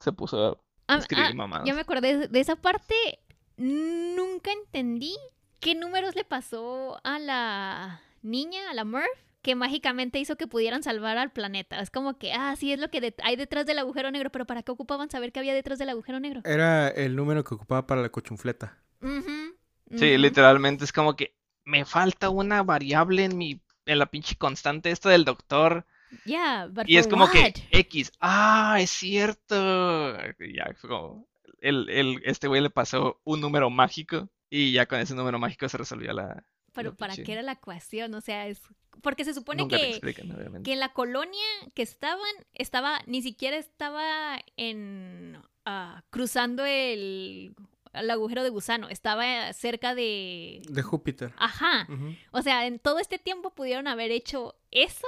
[0.00, 1.66] se puso a Ah, escribir ah, mamadas.
[1.66, 2.94] ya me acordé de- esa parte.
[3.56, 5.14] Nunca entendí
[5.60, 9.06] qué números le pasó a la niña, a la Murph,
[9.42, 11.80] que mágicamente hizo que pudieran salvar al planeta.
[11.80, 14.62] Es como que, ah, sí, es lo que hay detrás del agujero negro, pero ¿para
[14.62, 16.42] qué ocupaban saber qué había detrás del agujero negro?
[16.44, 18.78] Era el número que ocupaba para la cochunfleta.
[19.94, 21.35] Sí, literalmente es como que
[21.66, 25.84] me falta una variable en mi, en la pinche constante esta del doctor.
[26.24, 27.52] Yeah, but Y es como que?
[27.72, 30.16] X, ah, es cierto.
[30.38, 31.28] Ya, fue como,
[31.60, 35.68] el, el, este güey le pasó un número mágico y ya con ese número mágico
[35.68, 36.44] se resolvió la...
[36.72, 38.14] Pero la ¿para pinche- qué era la ecuación?
[38.14, 38.62] O sea, es...
[39.02, 39.90] Porque se supone Nunca que...
[39.90, 47.54] explican, que en la colonia que estaban, estaba, ni siquiera estaba en ah, cruzando el,
[48.00, 50.62] el agujero de gusano, estaba cerca de...
[50.68, 51.32] De Júpiter.
[51.36, 51.86] Ajá.
[52.32, 55.06] O sea, en todo este tiempo pudieron haber hecho eso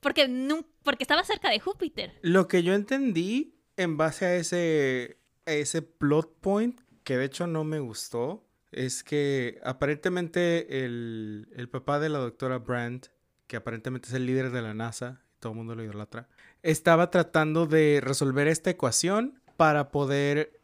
[0.00, 2.12] porque, nun- porque estaba cerca de Júpiter.
[2.22, 7.46] Lo que yo entendí en base a ese, a ese plot point, que de hecho
[7.46, 13.06] no me gustó, es que aparentemente el, el papá de la doctora Brandt,
[13.46, 16.28] que aparentemente es el líder de la NASA, todo el mundo lo idolatra,
[16.62, 20.55] estaba tratando de resolver esta ecuación para poder,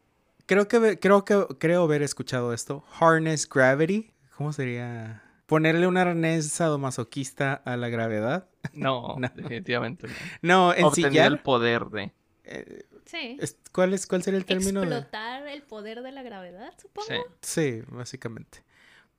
[0.45, 5.23] creo que, creo que, creo haber escuchado esto, harness gravity, ¿cómo sería?
[5.45, 8.47] Ponerle un arnés sadomasoquista a la gravedad.
[8.73, 9.29] No, No.
[9.35, 10.13] definitivamente no.
[10.41, 11.43] No, Obtener el ensillar.
[11.43, 12.11] poder de...
[12.45, 13.37] eh, Sí.
[13.73, 14.81] ¿Cuál, es, ¿Cuál sería el término?
[14.81, 17.07] de- Explotar el poder de la gravedad, supongo.
[17.07, 17.15] Sí.
[17.41, 18.63] Sí, básicamente.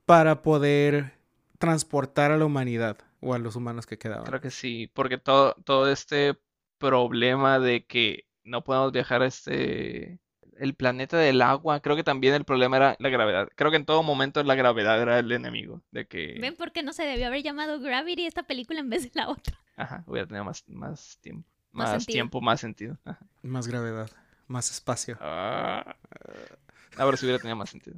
[0.05, 1.13] Para poder
[1.59, 4.25] transportar a la humanidad o a los humanos que quedaban.
[4.25, 6.37] Creo que sí, porque todo, todo este
[6.77, 10.19] problema de que no podemos viajar a este,
[10.57, 13.49] el planeta del agua, creo que también el problema era la gravedad.
[13.55, 16.83] Creo que en todo momento la gravedad era el enemigo, de que, ¿Ven por qué
[16.83, 19.59] no se debió haber llamado Gravity esta película en vez de la otra?
[19.75, 22.97] ajá, hubiera tenido más, más tiempo, Más tiempo, más sentido.
[23.05, 23.19] Ajá.
[23.41, 24.09] Más gravedad,
[24.47, 25.17] más espacio.
[25.19, 25.95] Ah,
[26.97, 27.97] ahora sí hubiera tenido más sentido.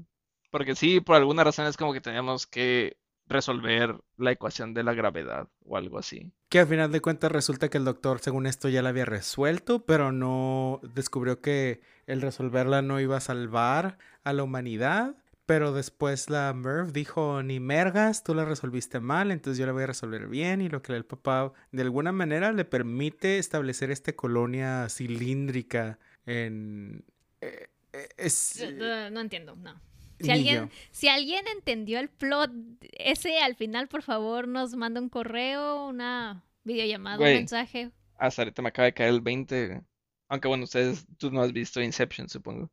[0.50, 4.94] Porque sí, por alguna razón es como que teníamos que resolver la ecuación de la
[4.94, 6.32] gravedad o algo así.
[6.50, 9.86] Que al final de cuentas resulta que el doctor, según esto, ya la había resuelto,
[9.86, 15.16] pero no descubrió que el resolverla no iba a salvar a la humanidad.
[15.46, 19.84] Pero después la Merv dijo, ni mergas, tú la resolviste mal, entonces yo la voy
[19.84, 20.60] a resolver bien.
[20.62, 27.06] Y lo que el papá de alguna manera le permite establecer esta colonia cilíndrica en...
[27.40, 28.62] eh, eh, es...
[28.76, 29.80] No, no entiendo, no.
[30.20, 32.52] Si alguien, si alguien entendió el plot
[32.94, 37.92] ese al final, por favor, nos manda un correo, una videollamada, un mensaje.
[38.18, 39.82] Hasta ahorita me acaba de caer el 20.
[40.30, 42.72] Aunque bueno, ustedes, tú no has visto Inception, supongo.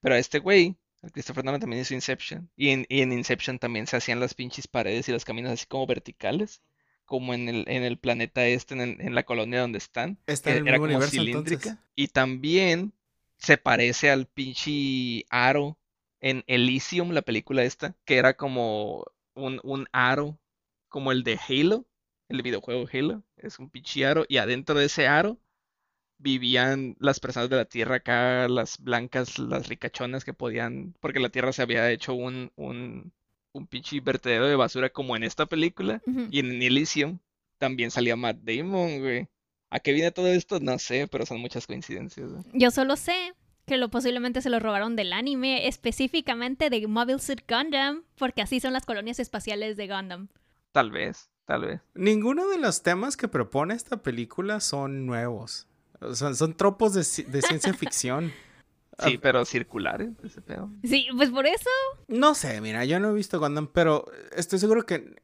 [0.00, 2.50] Pero este güey, el Christopher Nolan también hizo Inception.
[2.56, 5.66] Y en, y en Inception también se hacían las pinches paredes y los caminos así
[5.66, 6.62] como verticales.
[7.04, 10.18] Como en el, en el planeta este, en, en la colonia donde están.
[10.26, 11.70] Está que en el era como universo cilíndrica.
[11.70, 11.84] entonces.
[11.96, 12.92] Y también
[13.38, 15.79] se parece al pinche aro
[16.20, 19.04] en Elysium, la película esta, que era como
[19.34, 20.38] un, un aro,
[20.88, 21.86] como el de Halo,
[22.28, 23.24] el videojuego Halo.
[23.36, 25.38] Es un pinche aro, y adentro de ese aro
[26.18, 31.30] vivían las personas de la Tierra acá, las blancas, las ricachonas que podían, porque la
[31.30, 33.12] Tierra se había hecho un, un,
[33.52, 37.18] un pinche vertedero de basura como en esta película, y en Elysium
[37.58, 39.28] también salía Matt Damon, güey.
[39.70, 40.58] ¿A qué viene todo esto?
[40.58, 42.30] No sé, pero son muchas coincidencias.
[42.52, 43.32] Yo solo sé
[43.70, 48.58] que lo posiblemente se lo robaron del anime, específicamente de Mobile Suit Gundam, porque así
[48.58, 50.26] son las colonias espaciales de Gundam.
[50.72, 51.80] Tal vez, tal vez.
[51.94, 55.68] Ninguno de los temas que propone esta película son nuevos.
[56.14, 58.32] Son, son tropos de, ci- de ciencia ficción.
[59.02, 60.70] Sí, pero circulares, ese pedo.
[60.84, 61.70] Sí, pues por eso.
[62.08, 64.04] No sé, mira, yo no he visto Gundam, pero
[64.36, 65.14] estoy seguro que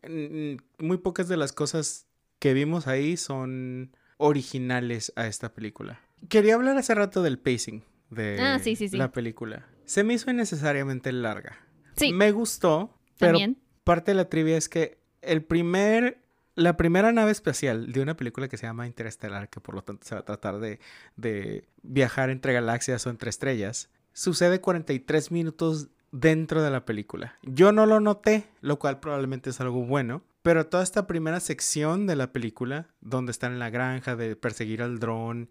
[0.78, 2.06] muy pocas de las cosas
[2.38, 6.00] que vimos ahí son originales a esta película.
[6.30, 8.96] Quería hablar hace rato del pacing de Ah, sí, sí, sí.
[8.96, 9.66] la película.
[9.84, 11.58] Se me hizo innecesariamente larga.
[11.96, 13.58] Sí, Me gustó, pero también.
[13.84, 16.18] parte de la trivia es que el primer,
[16.54, 20.06] la primera nave espacial de una película que se llama Interestelar, que por lo tanto
[20.06, 20.78] se va a tratar de,
[21.16, 27.36] de viajar entre galaxias o entre estrellas, sucede 43 minutos dentro de la película.
[27.42, 32.06] Yo no lo noté, lo cual probablemente es algo bueno, pero toda esta primera sección
[32.06, 35.50] de la película, donde están en la granja, de perseguir al dron,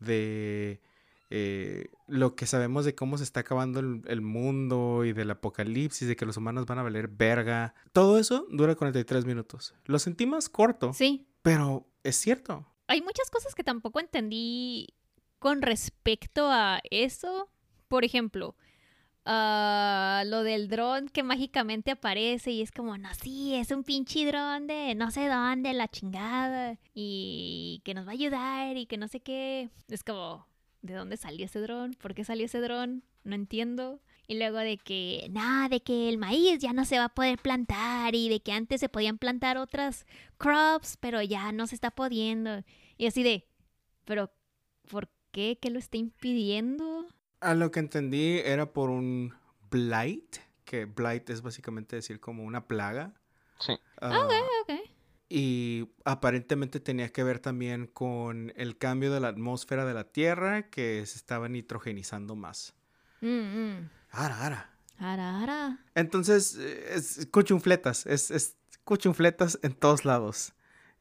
[0.00, 0.80] de
[1.36, 6.06] eh, lo que sabemos de cómo se está acabando el, el mundo y del apocalipsis,
[6.06, 7.74] de que los humanos van a valer verga.
[7.92, 9.74] Todo eso dura 43 minutos.
[9.86, 11.26] Lo sentí más corto, Sí.
[11.42, 12.64] pero es cierto.
[12.86, 14.94] Hay muchas cosas que tampoco entendí
[15.40, 17.48] con respecto a eso.
[17.88, 18.54] Por ejemplo,
[19.24, 24.24] ah, lo del dron que mágicamente aparece y es como, no, sí, es un pinche
[24.26, 28.96] dron de no sé dónde, la chingada, y que nos va a ayudar y que
[28.98, 29.70] no sé qué.
[29.88, 30.46] Es como,
[30.84, 31.94] ¿de dónde salió ese dron?
[31.94, 33.02] ¿Por qué salió ese dron?
[33.24, 34.00] No entiendo.
[34.26, 37.38] Y luego de que, nada, de que el maíz ya no se va a poder
[37.38, 41.90] plantar y de que antes se podían plantar otras crops, pero ya no se está
[41.90, 42.62] pudiendo.
[42.98, 43.48] Y así de,
[44.04, 44.30] pero
[44.90, 45.58] ¿por qué?
[45.60, 47.06] ¿Qué lo está impidiendo?
[47.40, 49.34] A lo que entendí era por un
[49.70, 53.14] blight, que blight es básicamente decir como una plaga.
[53.58, 53.72] Sí.
[54.02, 54.28] Ah,
[54.62, 54.93] Ok.
[55.36, 60.70] Y aparentemente tenía que ver también con el cambio de la atmósfera de la Tierra
[60.70, 62.72] que se estaba nitrogenizando más.
[63.20, 63.90] Mm, mm.
[64.12, 64.70] Ara, ara.
[64.96, 65.84] Ara, ara.
[65.96, 70.52] Entonces, eh, es cuchunfletas, es, es cuchunfletas en todos lados.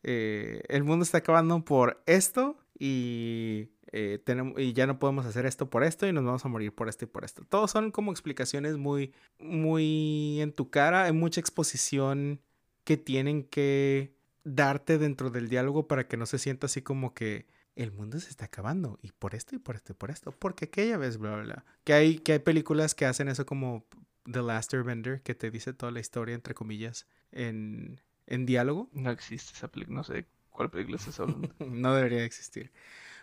[0.02, 5.46] Eh, el mundo está acabando por esto y, eh, tenemos, y ya no podemos hacer
[5.46, 7.44] esto por esto y nos vamos a morir por esto y por esto.
[7.48, 11.04] Todos son como explicaciones muy, muy en tu cara.
[11.04, 12.42] Hay mucha exposición
[12.84, 14.13] que tienen que
[14.44, 18.30] darte dentro del diálogo para que no se sienta así como que el mundo se
[18.30, 21.36] está acabando y por esto y por esto y por esto, porque aquella vez, bla,
[21.36, 21.66] bla, bla.
[21.84, 23.86] Que hay, que hay películas que hacen eso como
[24.32, 28.90] The Last Airbender, que te dice toda la historia, entre comillas, en, en diálogo.
[28.94, 31.50] No existe esa película, no sé cuál película estás hablando.
[31.60, 32.72] No debería de existir.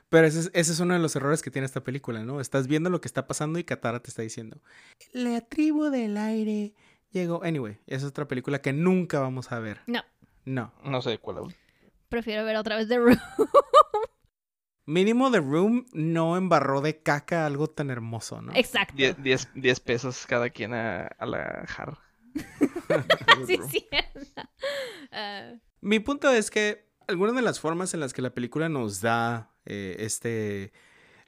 [0.09, 2.41] Pero ese es, ese es uno de los errores que tiene esta película, ¿no?
[2.41, 4.61] Estás viendo lo que está pasando y Katara te está diciendo,
[5.13, 6.75] la tribu del aire
[7.13, 7.45] llegó.
[7.45, 9.83] Anyway, esa es otra película que nunca vamos a ver.
[9.87, 10.03] No,
[10.51, 10.73] No.
[10.85, 11.53] No sé cuál hablo.
[12.09, 13.19] prefiero ver otra vez The Room.
[14.87, 18.53] Mínimo The Room no embarró de caca algo tan hermoso, ¿no?
[18.55, 18.95] Exacto.
[18.97, 21.99] 10 diez, diez pesos cada quien a, a la jarra.
[23.47, 23.87] sí, sí.
[25.81, 29.53] Mi punto es que algunas de las formas en las que la película nos da
[29.65, 30.73] eh, este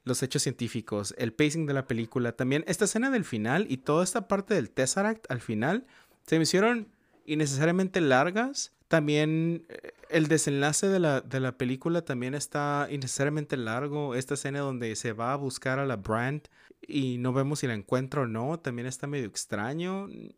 [0.03, 4.03] los hechos científicos, el pacing de la película, también esta escena del final y toda
[4.03, 5.87] esta parte del Tesseract al final
[6.27, 6.89] se me hicieron
[7.25, 8.73] innecesariamente largas.
[8.93, 14.13] También eh, el desenlace de la, de la película también está innecesariamente largo.
[14.13, 16.43] Esta escena donde se va a buscar a la Brand
[16.87, 20.09] y no vemos si la encuentra o no, también está medio extraño.
[20.09, 20.35] Y-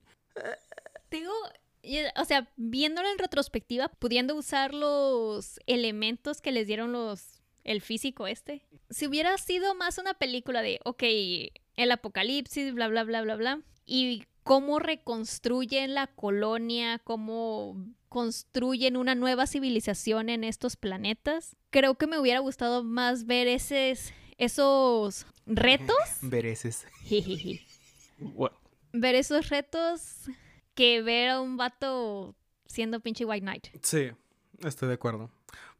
[2.16, 8.26] o sea, viéndolo en retrospectiva, pudiendo usar los elementos que les dieron los el físico
[8.26, 8.66] este.
[8.90, 11.04] Si hubiera sido más una película de, ok,
[11.76, 19.16] el apocalipsis, bla, bla, bla, bla, bla, y cómo reconstruyen la colonia, cómo construyen una
[19.16, 25.98] nueva civilización en estos planetas, creo que me hubiera gustado más ver esos, esos retos.
[27.04, 27.66] Jijiji.
[28.20, 28.56] Bueno,
[28.94, 30.30] ver esos retos
[30.76, 32.36] que ver a un vato
[32.68, 33.68] siendo pinche White Knight.
[33.82, 34.12] Sí,
[34.64, 35.32] estoy de acuerdo.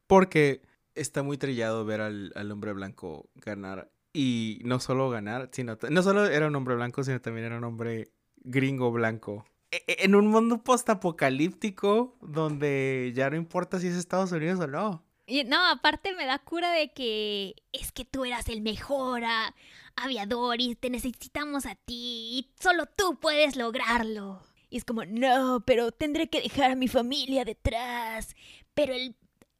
[0.08, 0.64] Porque
[0.96, 3.92] está muy trillado ver al, al hombre blanco ganar.
[4.12, 5.78] Y no solo ganar, sino...
[5.90, 8.15] No solo era un hombre blanco, sino también era un hombre
[8.46, 9.46] gringo blanco.
[9.72, 14.68] E- e- En un mundo postapocalíptico donde ya no importa si es Estados Unidos o
[14.68, 15.04] no.
[15.28, 19.56] Y no, aparte me da cura de que es que tú eras el mejor ah,
[19.96, 24.42] aviador y te necesitamos a ti y solo tú puedes lograrlo.
[24.70, 28.36] Y es como, no, pero tendré que dejar a mi familia detrás.
[28.76, 29.16] Pero el,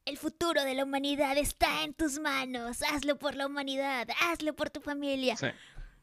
[0.06, 2.84] el futuro de la humanidad está en tus manos.
[2.84, 5.36] Hazlo por la humanidad, hazlo por tu familia.
[5.36, 5.48] Sí.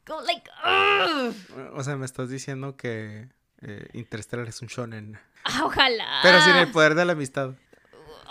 [0.07, 1.35] Como, like, ugh.
[1.75, 3.29] O sea, me estás diciendo que
[3.61, 5.19] eh, Interstellar es un shonen.
[5.45, 6.21] Ah, Ojalá.
[6.23, 7.55] Pero sin el poder de la amistad.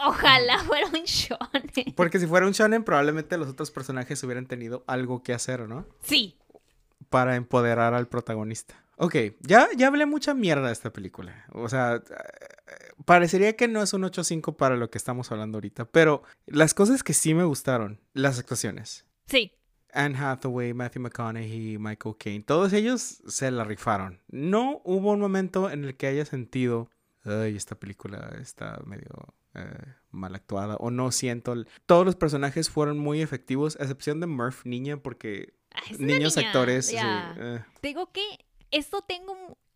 [0.06, 1.94] Ojalá fuera un shonen.
[1.96, 5.86] Porque si fuera un shonen, probablemente los otros personajes hubieran tenido algo que hacer, ¿no?
[6.04, 6.38] Sí.
[7.10, 8.76] Para empoderar al protagonista.
[8.98, 11.46] Ok, ya, ya hablé mucha mierda de esta película.
[11.54, 12.02] O sea, eh,
[13.06, 15.86] parecería que no es un 8.5 para lo que estamos hablando ahorita.
[15.86, 19.06] Pero las cosas que sí me gustaron, las actuaciones.
[19.28, 19.54] Sí.
[19.94, 24.22] Anne Hathaway, Matthew McConaughey, Michael Caine, todos ellos se la rifaron.
[24.30, 26.90] No hubo un momento en el que haya sentido,
[27.24, 29.64] ay, esta película está medio eh,
[30.12, 31.54] mal actuada, o no siento.
[31.54, 31.68] el-".
[31.86, 36.36] Todos los personajes fueron muy efectivos, a excepción de Murph, niña, porque Ah, es niños
[36.36, 36.88] niña, actores.
[36.88, 37.34] sí, ya.
[37.38, 37.64] eh.
[37.82, 38.22] Digo que
[38.72, 39.32] esto tengo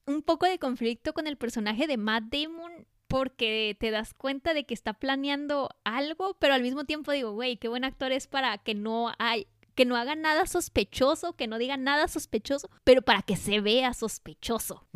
[0.06, 4.54] un, un poco de conflicto con el personaje de Matt Damon porque te das cuenta
[4.54, 8.28] de que está planeando algo, pero al mismo tiempo digo, güey, qué buen actor es
[8.28, 13.02] para que no hay que no haga nada sospechoso, que no diga nada sospechoso, pero
[13.02, 14.88] para que se vea sospechoso.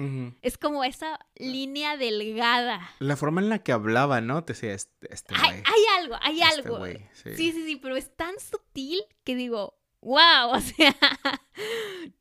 [0.41, 2.89] Es como esa línea delgada.
[2.99, 4.43] La forma en la que hablaba, ¿no?
[4.43, 5.61] Te decía, este, este Hay,
[5.99, 6.85] algo, hay este algo.
[6.85, 7.35] sí.
[7.35, 10.95] Sí, sí, sí, pero es tan sutil que digo, wow, o sea,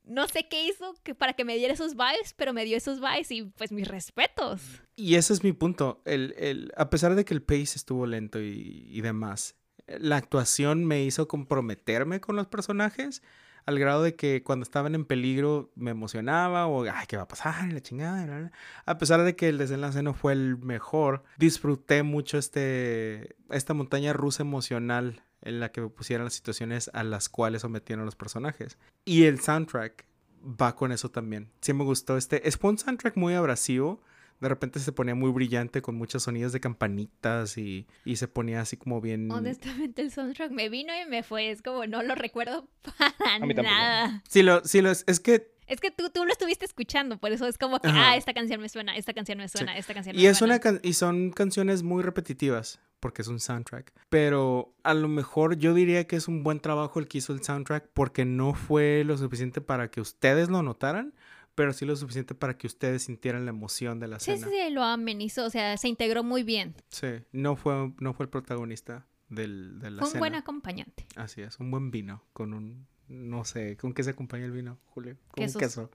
[0.04, 3.00] no sé qué hizo que para que me diera esos vibes, pero me dio esos
[3.00, 4.60] vibes y pues mis respetos.
[4.96, 6.02] Y ese es mi punto.
[6.04, 9.54] El, el- a pesar de que el pace estuvo lento y, y demás,
[9.98, 13.22] la actuación me hizo comprometerme con los personajes
[13.68, 17.28] al grado de que cuando estaban en peligro me emocionaba o, ay, ¿qué va a
[17.28, 17.70] pasar?
[17.70, 18.50] La chingada.
[18.86, 24.14] A pesar de que el desenlace no fue el mejor, disfruté mucho este, esta montaña
[24.14, 28.78] rusa emocional en la que me pusieron las situaciones a las cuales sometieron los personajes.
[29.04, 30.06] Y el soundtrack
[30.42, 31.50] va con eso también.
[31.60, 32.48] Sí me gustó este.
[32.48, 34.00] Es un soundtrack muy abrasivo.
[34.40, 38.60] De repente se ponía muy brillante con muchos sonidos de campanitas y, y se ponía
[38.60, 39.30] así como bien...
[39.32, 42.68] Honestamente el soundtrack me vino y me fue, es como no lo recuerdo
[43.18, 44.22] para nada.
[44.28, 45.04] Sí, lo, sí, lo es.
[45.06, 45.52] Es que...
[45.66, 48.12] Es que tú, tú lo estuviste escuchando, por eso es como que, Ajá.
[48.12, 50.54] ah, esta canción me suena, esta canción me suena, esta canción me Y, es suena.
[50.54, 53.92] una can- y son canciones muy repetitivas porque es un soundtrack.
[54.08, 57.42] Pero a lo mejor yo diría que es un buen trabajo el que hizo el
[57.44, 61.12] soundtrack porque no fue lo suficiente para que ustedes lo notaran,
[61.58, 64.50] pero sí lo suficiente para que ustedes sintieran la emoción de la Sí, sí, escena.
[64.68, 66.74] sí, lo amenizó, o sea, se integró muy bien.
[66.88, 70.18] Sí, no fue, no fue el protagonista del, de la Fue un escena.
[70.20, 71.06] buen acompañante.
[71.16, 74.78] Así es, un buen vino con un, no sé, ¿con qué se acompaña el vino,
[74.86, 75.16] Julio?
[75.32, 75.56] Con Quesos.
[75.56, 75.90] un queso,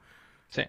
[0.49, 0.61] Sí,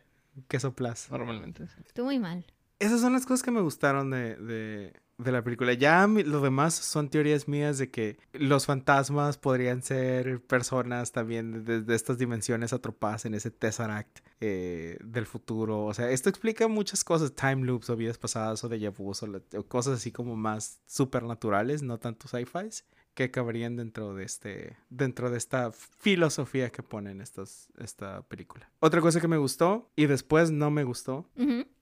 [0.49, 1.11] queso plus.
[1.11, 1.67] normalmente.
[1.67, 1.75] sí.
[1.87, 2.47] Estuvo muy mal.
[2.79, 5.73] Esas son las cosas que me gustaron de, de, de la película.
[5.75, 11.83] Ya lo demás son teorías mías de que los fantasmas podrían ser personas también de,
[11.83, 15.85] de estas dimensiones atropadas en ese Tesseract eh, del futuro.
[15.85, 19.27] O sea, esto explica muchas cosas, time loops o vidas pasadas o de vus o,
[19.57, 22.69] o cosas así como más supernaturales, no tanto sci-fi,
[23.15, 28.71] que caberían dentro de este dentro de esta filosofía que ponen estas, esta película.
[28.81, 31.29] Otra cosa que me gustó y después no me gustó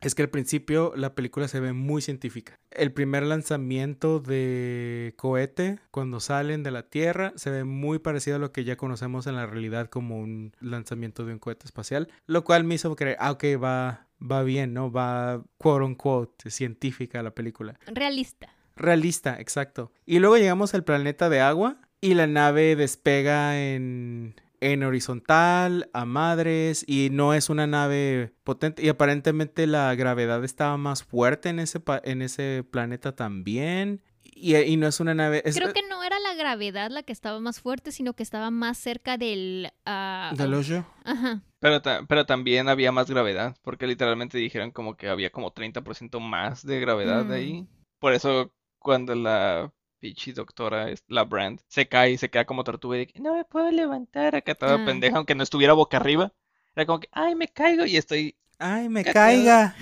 [0.01, 2.59] es que al principio la película se ve muy científica.
[2.71, 8.39] El primer lanzamiento de cohete, cuando salen de la Tierra, se ve muy parecido a
[8.39, 12.45] lo que ya conocemos en la realidad como un lanzamiento de un cohete espacial, lo
[12.45, 14.91] cual me hizo creer, ah, ok, va, va bien, ¿no?
[14.91, 17.79] Va, quote unquote, científica la película.
[17.87, 18.49] Realista.
[18.77, 19.93] Realista, exacto.
[20.07, 26.05] Y luego llegamos al planeta de agua y la nave despega en, en horizontal, a
[26.05, 28.83] madres, y no es una nave potente.
[28.85, 34.03] Y aparentemente la gravedad estaba más fuerte en ese, pa- en ese planeta también.
[34.35, 35.43] Y, y no es una nave...
[35.45, 38.51] Es, Creo que no era la gravedad la que estaba más fuerte, sino que estaba
[38.51, 39.71] más cerca del...
[39.85, 40.85] ah, ¿Del hoyo?
[41.05, 41.43] Ajá.
[41.61, 46.19] Pero, ta- pero también había más gravedad, porque literalmente dijeron como que había como 30%
[46.19, 47.31] más de gravedad Mm.
[47.33, 47.67] ahí.
[48.01, 52.65] Por eso cuando la pichi doctora, es- la Brand, se cae y se queda como
[52.65, 54.85] tortuga y de que no me puedo levantar acá toda Ah.
[54.85, 56.33] pendeja, aunque no estuviera boca arriba.
[56.75, 59.75] Era como que, ay, me caigo y estoy, ¡Ay, me caiga!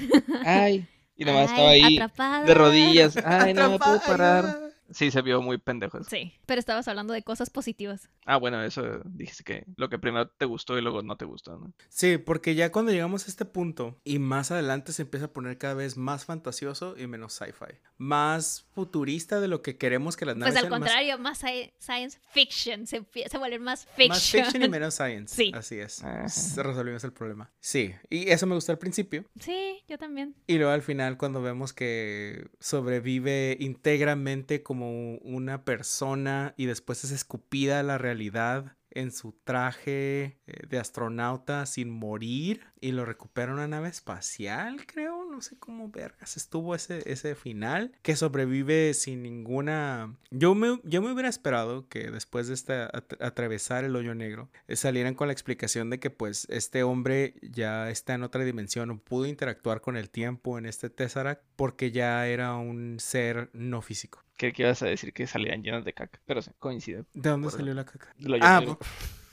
[0.45, 0.87] ay.
[1.17, 2.45] Y nomás Ay, estaba ahí atrapada.
[2.47, 4.70] de rodillas, ay, no me puedo parar.
[4.91, 6.09] Sí, se vio muy pendejo eso.
[6.11, 8.09] Sí, pero estabas hablando de cosas positivas.
[8.27, 11.57] Ah, bueno, eso dijiste que lo que primero te gustó y luego no te gustó,
[11.59, 11.73] ¿no?
[11.89, 15.59] Sí, porque ya cuando llegamos a este punto y más adelante se empieza a poner
[15.59, 17.77] cada vez más fantasioso y menos sci-fi.
[17.99, 21.43] Más futurista de lo que queremos que las naves Pues al sean, más- contrario, más,
[21.45, 24.45] sci- science fiction, se, se vuelve más Más fiction.
[24.45, 25.35] fiction y menos science.
[25.35, 25.53] Sí.
[25.55, 26.03] Así es.
[26.03, 26.25] Ajá.
[26.25, 27.51] S- Resolvimos el problema.
[27.61, 27.93] Sí.
[28.09, 29.25] Y eso me gustó al principio.
[29.39, 30.35] Sí, yo también.
[30.47, 37.11] Y luego al final cuando vemos que sobrevive íntegramente como una persona y después es
[37.11, 43.53] escupida a la realidad en su traje eh, de astronauta sin morir y lo recupera
[43.53, 45.10] una nave espacial, creo.
[45.41, 50.15] No sé cómo vergas estuvo ese, ese final, que sobrevive sin ninguna...
[50.31, 54.51] Yo me, yo me hubiera esperado que después de esta, at- atravesar el hoyo negro,
[54.69, 58.91] eh, salieran con la explicación de que pues este hombre ya está en otra dimensión
[58.91, 63.81] o pudo interactuar con el tiempo en este Tesseract porque ya era un ser no
[63.81, 64.23] físico.
[64.37, 67.05] Creo que ibas a decir que salían llenas de caca, pero sí, coincide.
[67.15, 68.15] ¿De dónde salió la caca?
[68.43, 68.79] Ah, negro.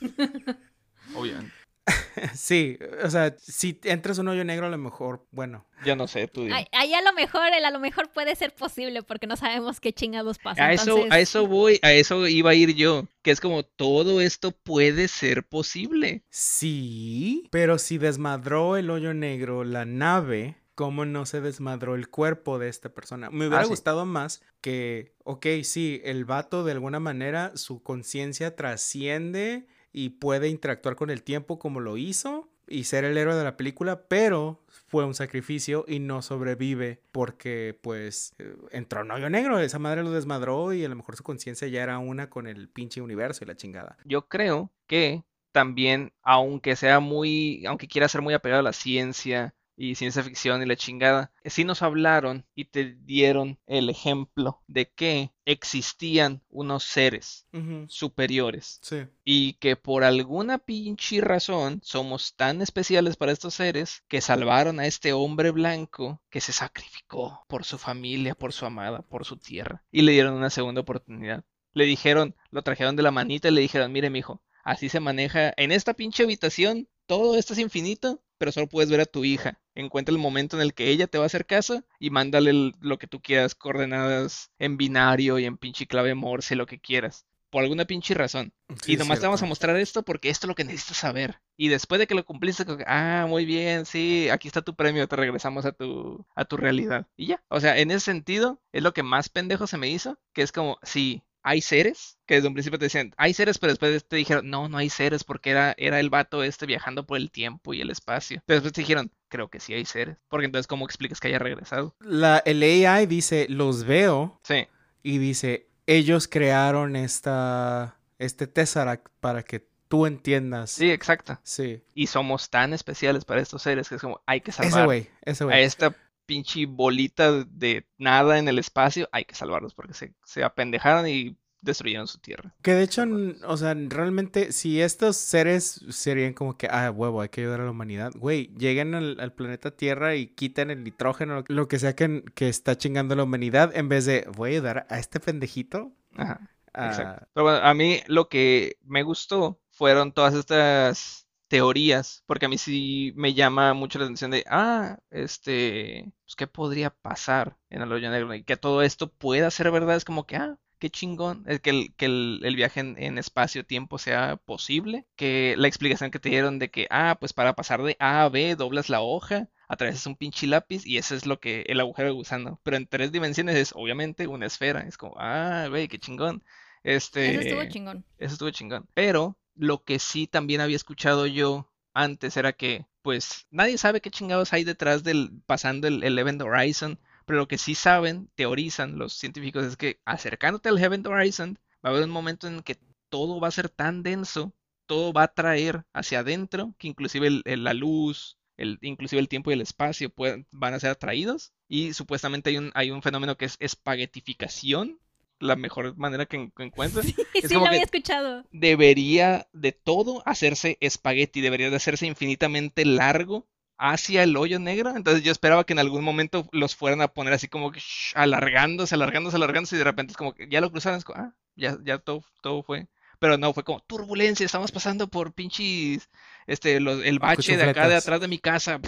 [1.14, 1.52] Obviamente.
[2.34, 6.26] sí, o sea, si entras un hoyo negro a lo mejor, bueno, Ya no sé,
[6.28, 6.66] tú dime.
[6.72, 9.92] Ahí a lo mejor, el a lo mejor puede ser posible porque no sabemos qué
[9.92, 10.64] chingados pasa.
[10.66, 14.20] A eso, a eso voy, a eso iba a ir yo, que es como todo
[14.20, 16.24] esto puede ser posible.
[16.30, 22.58] Sí, pero si desmadró el hoyo negro la nave, ¿cómo no se desmadró el cuerpo
[22.58, 23.30] de esta persona?
[23.30, 23.70] Me hubiera Ah, sí.
[23.70, 30.48] gustado más que, ok, sí, el vato de alguna manera su conciencia trasciende y puede
[30.48, 34.60] interactuar con el tiempo como lo hizo y ser el héroe de la película, pero
[34.86, 40.02] fue un sacrificio y no sobrevive porque pues eh, entró en hoyo negro, esa madre
[40.02, 43.44] lo desmadró y a lo mejor su conciencia ya era una con el pinche universo
[43.44, 43.96] y la chingada.
[44.04, 49.54] Yo creo que también, aunque sea muy, aunque quiera ser muy apegado a la ciencia
[49.80, 54.90] y ciencia ficción y la chingada, sí nos hablaron y te dieron el ejemplo de
[54.90, 57.46] que existían unos seres
[57.88, 59.06] superiores Sí.
[59.24, 64.86] y que por alguna pinche razón somos tan especiales para estos seres que salvaron a
[64.86, 69.84] este hombre blanco que se sacrificó por su familia, por su amada, por su tierra
[69.90, 71.44] y le dieron una segunda oportunidad.
[71.72, 75.52] Le dijeron, lo trajeron de la manita y le dijeron, mire mijo, así se maneja
[75.56, 79.58] en esta pinche habitación, todo esto es infinito, pero solo puedes ver a tu hija.
[79.78, 82.74] Encuentra el momento en el que ella te va a hacer caso y mándale el-
[82.80, 87.26] lo que tú quieras, coordenadas en binario y en pinche clave Morse, lo que quieras.
[87.50, 88.52] Por alguna pinche razón.
[88.82, 91.40] Sí, Y nomás te vamos a mostrar esto porque esto es lo que necesitas saber.
[91.56, 95.16] Y después de que lo cumpliste, ah, muy bien, sí, aquí está tu premio, te
[95.16, 97.06] regresamos a tu, a tu realidad.
[97.16, 97.42] Y ya.
[97.48, 100.52] O sea, en ese sentido, es lo que más pendejo se me hizo, que es
[100.52, 104.16] como, sí, hay seres, que desde un principio te decían, hay seres, pero después te
[104.16, 107.72] dijeron, no, no hay seres, porque era, era el vato este viajando por el tiempo
[107.74, 108.42] y el espacio.
[108.46, 110.18] Pero después te dijeron, creo que sí hay seres.
[110.28, 111.94] Porque entonces, ¿cómo explicas que haya regresado?
[112.00, 114.66] La, el AI dice, los veo, Sí.
[115.02, 120.70] y dice, ellos crearon esta, este Tesseract para que tú entiendas.
[120.72, 121.38] Sí, exacto.
[121.44, 121.82] Sí.
[121.94, 124.84] Y somos tan especiales para estos seres que es como, hay que Ese salvar.
[124.84, 125.62] güey, ese a güey.
[125.62, 125.96] esta
[126.28, 131.36] pinche bolita de nada en el espacio, hay que salvarlos porque se, se apendejaron y
[131.60, 132.54] destruyeron su tierra.
[132.62, 133.04] Que de hecho,
[133.46, 137.64] o sea, realmente, si estos seres serían como que, ah, huevo, hay que ayudar a
[137.64, 141.94] la humanidad, güey, lleguen al, al planeta Tierra y quiten el nitrógeno, lo que sea
[141.96, 145.92] que, que está chingando la humanidad, en vez de, voy a ayudar a este pendejito.
[146.16, 146.40] Ajá,
[146.74, 147.26] a- exacto.
[147.32, 152.58] Pero bueno, a mí lo que me gustó fueron todas estas teorías, porque a mí
[152.58, 157.92] sí me llama mucho la atención de, ah, este, pues, ¿qué podría pasar en el
[157.92, 158.34] hoyo negro?
[158.34, 161.70] Y que todo esto pueda ser verdad, es como que, ah, qué chingón, es que
[161.70, 166.28] el, que el, el viaje en, en espacio-tiempo sea posible, que la explicación que te
[166.30, 170.06] dieron de que, ah, pues para pasar de A a B doblas la hoja, atravesas
[170.06, 173.12] un pinche lápiz y eso es lo que el agujero de gusano, pero en tres
[173.12, 176.42] dimensiones es obviamente una esfera, es como, ah, güey, qué chingón.
[176.84, 178.04] Este, Eso estuvo chingón.
[178.18, 178.88] eso estuvo chingón.
[178.94, 184.10] Pero lo que sí también había escuchado yo antes era que, pues, nadie sabe qué
[184.10, 186.98] chingados hay detrás del pasando el, el Event Horizon.
[187.26, 191.90] Pero lo que sí saben, teorizan los científicos, es que acercándote al Event Horizon, va
[191.90, 192.78] a haber un momento en que
[193.10, 194.54] todo va a ser tan denso,
[194.86, 199.50] todo va a traer hacia adentro, que inclusive el- la luz, el, inclusive el tiempo
[199.50, 201.52] y el espacio pueden- van a ser atraídos.
[201.68, 204.98] Y supuestamente hay un, hay un fenómeno que es espaguetificación,
[205.40, 207.02] la mejor manera que, en- que encuentro.
[207.02, 208.44] sí, Es lo como había escuchado.
[208.50, 213.46] debería de todo hacerse espagueti, debería de hacerse infinitamente largo
[213.78, 214.94] hacia el hoyo negro.
[214.96, 218.12] Entonces yo esperaba que en algún momento los fueran a poner así como que shh,
[218.16, 221.34] alargándose, alargándose, alargándose y de repente es como que ya lo cruzaron, es como, ah,
[221.54, 222.88] ya, ya todo, todo fue.
[223.20, 226.08] Pero no, fue como turbulencia, estamos pasando por pinches,
[226.46, 228.80] este, los- el bache de acá de atrás de mi casa.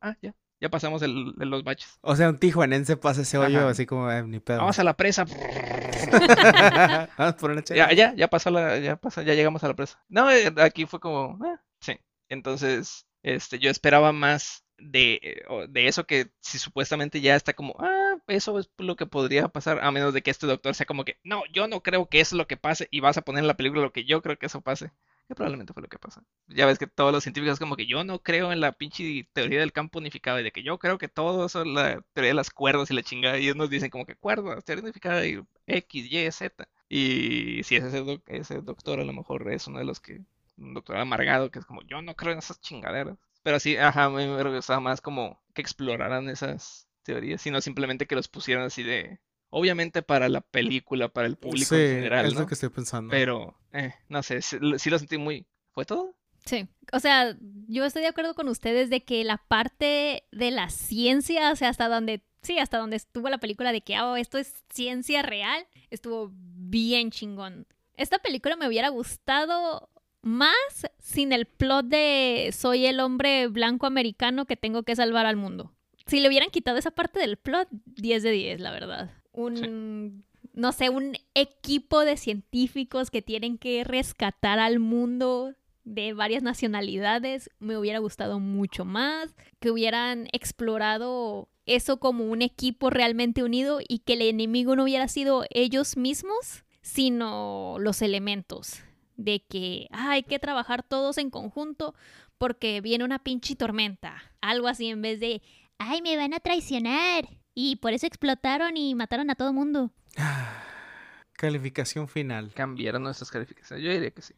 [0.00, 1.98] Ah, ya, ya pasamos el- el- los baches.
[2.02, 3.68] O sea, un tijuanense pasa ese hoyo Ajá.
[3.70, 4.58] así como, eh, ni pedo.
[4.58, 5.24] Vamos a la presa.
[7.18, 7.62] Vamos por una.
[7.64, 10.00] Ya, ya, ya pasó la, ya pasó, ya llegamos a la presa.
[10.08, 11.98] No, eh, aquí fue como, eh, sí.
[12.28, 17.74] Entonces, este, yo esperaba más de, eh, de eso que si supuestamente ya está como,
[17.78, 21.04] ah, eso es lo que podría pasar, a menos de que este doctor sea como
[21.04, 23.42] que, no, yo no creo que eso es lo que pase y vas a poner
[23.42, 24.90] en la película lo que yo creo que eso pase.
[25.28, 26.22] Que probablemente fue lo que pasó.
[26.48, 29.60] Ya ves que todos los científicos como que yo no creo en la pinche teoría
[29.60, 32.34] del campo unificado y de que yo creo que todo eso es la teoría de
[32.34, 35.40] las cuerdas y la chingada y ellos nos dicen como que cuerdas, teoría unificada y
[35.66, 36.68] X, Y, Z.
[36.88, 40.20] Y si ese, doc- ese doctor a lo mejor es uno de los que,
[40.58, 43.16] un doctor amargado que es como yo no creo en esas chingaderas.
[43.42, 48.28] Pero sí, ajá, me gustaba más como que exploraran esas teorías, sino simplemente que los
[48.28, 52.40] pusieran así de, obviamente para la película, para el público Sí, en general, es ¿no?
[52.40, 53.10] lo que estoy pensando.
[53.10, 55.46] Pero, eh, no sé, sí, sí lo sentí muy...
[55.72, 56.14] ¿Fue todo?
[56.44, 57.36] Sí, o sea,
[57.68, 61.68] yo estoy de acuerdo con ustedes de que la parte de la ciencia, o sea,
[61.68, 65.66] hasta donde, sí, hasta donde estuvo la película de que, oh, esto es ciencia real,
[65.90, 67.66] estuvo bien chingón.
[67.96, 69.88] Esta película me hubiera gustado
[70.22, 70.54] más
[70.98, 75.72] sin el plot de soy el hombre blanco americano que tengo que salvar al mundo.
[76.06, 79.10] Si le hubieran quitado esa parte del plot, 10 de 10, la verdad.
[79.32, 86.42] Un, no sé, un equipo de científicos que tienen que rescatar al mundo de varias
[86.42, 93.80] nacionalidades, me hubiera gustado mucho más, que hubieran explorado eso como un equipo realmente unido
[93.86, 98.82] y que el enemigo no hubiera sido ellos mismos, sino los elementos
[99.16, 101.94] de que ah, hay que trabajar todos en conjunto
[102.38, 105.42] porque viene una pinche tormenta, algo así en vez de
[105.88, 109.90] ay, me van a traicionar y por eso explotaron y mataron a todo mundo.
[111.32, 112.52] Calificación final.
[112.54, 113.84] Cambiaron nuestras calificaciones.
[113.84, 114.34] Yo diría que sí.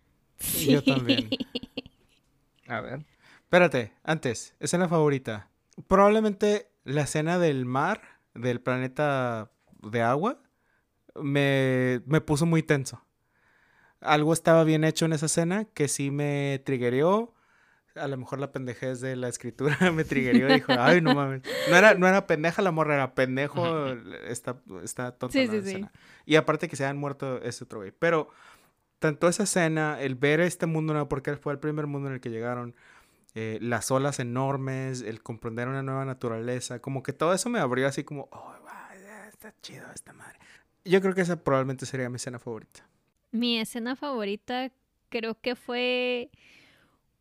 [0.66, 1.28] Yo también.
[2.66, 3.05] A ver.
[3.40, 5.51] Espérate, antes, escena favorita.
[5.86, 8.01] Probablemente la escena del mar,
[8.34, 10.42] del planeta de agua,
[11.14, 13.05] me, me puso muy tenso.
[14.01, 17.34] Algo estaba bien hecho en esa escena que sí me triggereó.
[17.97, 21.42] A lo mejor la pendejez de la escritura me triggereó y dijo, ay, no mames.
[21.70, 23.88] No era, no era pendeja la morra, era pendejo.
[24.26, 25.68] Está, está tonta Sí, la sí, sí.
[25.68, 25.92] escena.
[26.26, 27.92] Y aparte que se hayan muerto ese otro güey.
[27.92, 28.28] Pero
[28.99, 32.20] tanto esa escena, el ver este mundo nuevo, porque fue el primer mundo en el
[32.20, 32.74] que llegaron,
[33.34, 37.86] eh, las olas enormes, el comprender una nueva naturaleza, como que todo eso me abrió
[37.86, 38.55] así como, oh,
[39.05, 40.38] ya está chido esta madre.
[40.84, 42.86] Yo creo que esa probablemente sería mi escena favorita.
[43.30, 44.70] Mi escena favorita
[45.09, 46.30] creo que fue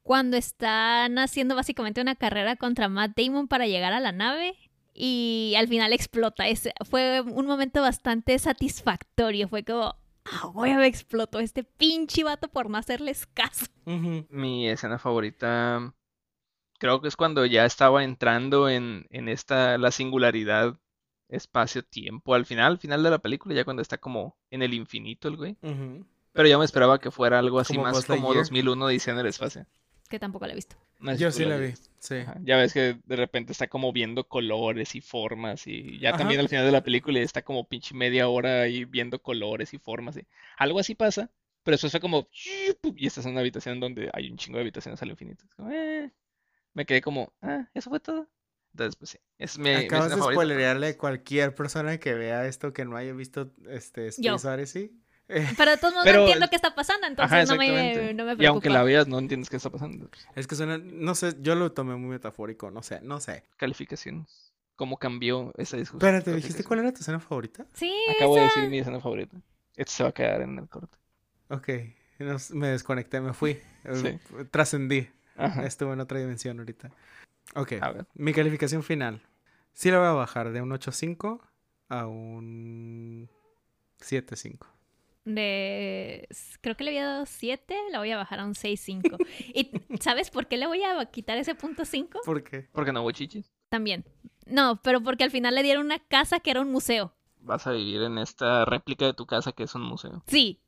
[0.04, 4.56] cuando están haciendo básicamente una carrera contra Matt Damon para llegar a la nave
[4.94, 6.48] y al final explota.
[6.48, 9.48] Ese fue un momento bastante satisfactorio.
[9.48, 9.96] Fue como,
[10.26, 13.66] ah, güey, me explotó este pinche vato por no hacerles caso.
[13.86, 15.94] Mi escena favorita
[16.80, 20.78] creo que es cuando ya estaba entrando en, en esta, la singularidad
[21.30, 22.36] espacio-tiempo.
[22.36, 25.38] Al final, al final de la película, ya cuando está como en el infinito el
[25.38, 25.58] güey.
[26.34, 28.44] Pero yo me esperaba que fuera algo así Como más como Lightyear.
[28.44, 29.66] 2001 Odisea en el espacio.
[30.10, 30.76] Que tampoco la he visto.
[31.00, 31.90] No sé si Yo sí la vi, visto.
[32.00, 32.16] sí.
[32.16, 36.20] Ajá, Ya ves que de repente está como viendo colores y formas y ya Ajá.
[36.20, 39.80] también al final de la película está como pinche media hora ahí viendo colores y
[39.80, 40.18] formas.
[40.18, 40.26] y
[40.58, 41.30] Algo así pasa,
[41.64, 42.28] pero eso fue como
[42.96, 45.46] y estás en una habitación donde hay un chingo de habitaciones al infinito.
[45.46, 46.12] Es como, eh,
[46.74, 48.28] Me quedé como, ah, eso fue todo.
[48.74, 52.86] Entonces, pues sí, es mi, Acabas de spoilerearle a cualquier persona que vea esto que
[52.86, 54.08] no haya visto este.
[54.08, 54.92] Space Odyssey.
[55.58, 58.26] Pero de todos modos Pero- no entiendo qué está pasando, entonces Ajá, no, me, no
[58.26, 58.70] me Y aunque preocupa.
[58.70, 60.10] la veas, no entiendes qué está pasando.
[60.36, 63.44] Es que suena, no sé, yo lo tomé muy metafórico, no sé, no sé.
[63.58, 64.54] Calificaciones.
[64.76, 66.16] ¿Cómo cambió esa discusión?
[66.16, 67.66] Espérate, ¿dijiste cuál era tu escena favorita?
[67.74, 69.38] Sí, Acabo de decir mi escena favorita.
[69.76, 70.98] Esto se va a quedar en el corte.
[71.50, 71.70] Ok,
[72.52, 73.60] me desconecté, me fui,
[73.94, 74.20] Sí.
[74.52, 75.66] trascendí, Ajá.
[75.66, 76.92] estuve en otra dimensión ahorita.
[77.56, 78.06] Ok, A ver.
[78.16, 79.22] mi calificación final.
[79.74, 81.40] Sí la voy a bajar de un 8.5
[81.90, 83.30] a un
[84.00, 84.58] 7.5.
[85.26, 86.28] de
[86.62, 89.18] creo que le había dado 7, la voy a bajar a un 6.5.
[89.54, 92.22] ¿Y sabes por qué le voy a quitar ese punto 5?
[92.26, 92.68] ¿Por qué?
[92.72, 93.52] Porque no hubo chichis.
[93.70, 94.06] También.
[94.46, 97.14] No, pero porque al final le dieron una casa que era un museo.
[97.40, 100.24] Vas a vivir en esta réplica de tu casa que es un museo.
[100.28, 100.62] Sí,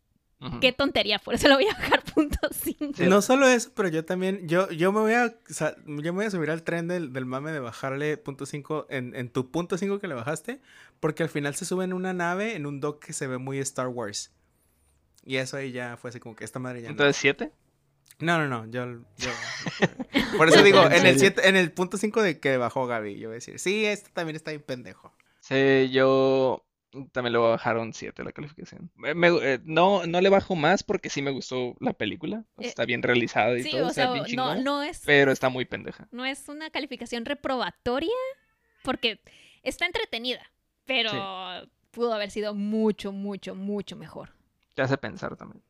[0.61, 2.93] qué tontería, por eso le voy a bajar punto 5.
[2.95, 3.07] Sí.
[3.07, 6.31] No solo eso, pero yo también, yo, yo me voy a, yo me voy a
[6.31, 9.99] subir al tren del, del mame de bajarle punto 5 en, en tu punto 5
[9.99, 10.61] que le bajaste,
[10.99, 13.59] porque al final se sube en una nave, en un dock que se ve muy
[13.59, 14.34] Star Wars.
[15.25, 16.91] Y eso ahí ya fue así como que esta madre ya no.
[16.91, 17.51] Entonces, ¿siete?
[18.19, 19.31] No, no, no, yo, yo-
[20.37, 23.29] Por eso digo, ¿En el, siete- en el punto 5 de que bajó Gaby, yo
[23.29, 25.11] voy a decir, sí, este también está bien pendejo.
[25.41, 26.63] Sí, yo
[27.11, 28.89] también le voy a bajar un 7 la calificación.
[28.95, 32.45] Me- me- eh, no, no le bajo más porque sí me gustó la película.
[32.57, 35.01] Eh, está bien realizada y Sí, todo, o está sea, bien no, chingona, no es
[35.05, 36.07] pero está muy pendeja.
[36.11, 38.13] no es una calificación reprobatoria
[38.83, 39.19] porque
[39.63, 40.49] está entretenida,
[40.85, 41.11] pero
[41.91, 44.29] pudo haber sido mucho, mucho, mucho mejor.
[44.75, 45.63] Te hace pensar también.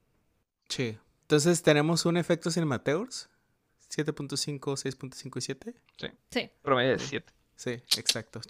[0.67, 0.97] Sí.
[1.21, 3.29] Entonces tenemos un efecto Cinemateurs,
[3.89, 5.75] 7.5, 6.5 y 7.
[6.31, 6.49] Sí.
[6.61, 7.33] Promedio de 7.
[7.55, 8.41] Sí, exacto.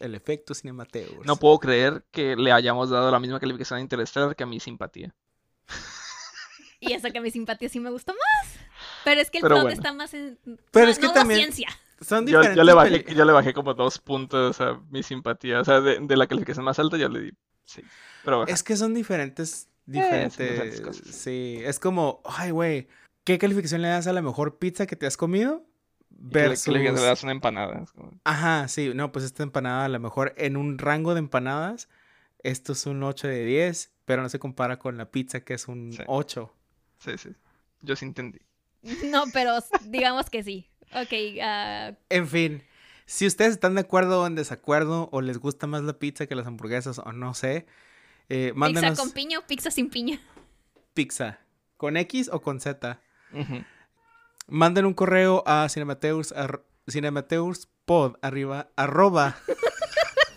[0.00, 1.24] El efecto Cinemateurs.
[1.24, 4.60] No puedo creer que le hayamos dado la misma calificación a Interstellar que a mi
[4.60, 5.14] simpatía.
[6.80, 8.54] Y eso que mi simpatía sí me gustó más.
[9.04, 9.76] Pero es que el Pero plot bueno.
[9.76, 10.38] está más en.
[10.70, 11.68] Pero no- es que no también- ciencia.
[12.00, 15.60] Son Yo, diferentes yo le bajé, yo le bajé como dos puntos a mi simpatía.
[15.60, 17.32] O sea, de, de la calificación más alta yo le di
[17.64, 17.86] 6.
[18.24, 18.52] Pero baja.
[18.52, 20.80] Es que son diferentes, diferentes.
[20.80, 21.06] cosas.
[21.08, 22.88] sí, es como, ay, güey,
[23.24, 25.64] ¿qué calificación le das a la mejor pizza que te has comido?
[26.10, 26.64] Versus...
[26.64, 27.84] Que le, das una empanada.
[28.24, 31.88] Ajá, sí, no, pues esta empanada a lo mejor en un rango de empanadas,
[32.42, 35.66] esto es un 8 de 10, pero no se compara con la pizza que es
[35.68, 36.02] un Sí.
[36.06, 36.54] 8.
[36.98, 37.30] Sí, sí.
[37.82, 38.40] Yo sí entendí.
[39.10, 40.68] No, pero digamos que sí.
[40.94, 42.62] Ok, ah, En fin,
[43.06, 46.34] si ustedes están de acuerdo o en desacuerdo, o les gusta más la pizza que
[46.34, 47.66] las hamburguesas, o no sé,
[48.28, 50.20] eh, pizza con piña o pizza sin piña.
[50.94, 51.38] pizza.
[51.76, 53.00] ¿Con X o con Z?
[54.46, 59.36] Manden un correo a cinemateurs, ar- cinemateurspod, arriba, arroba,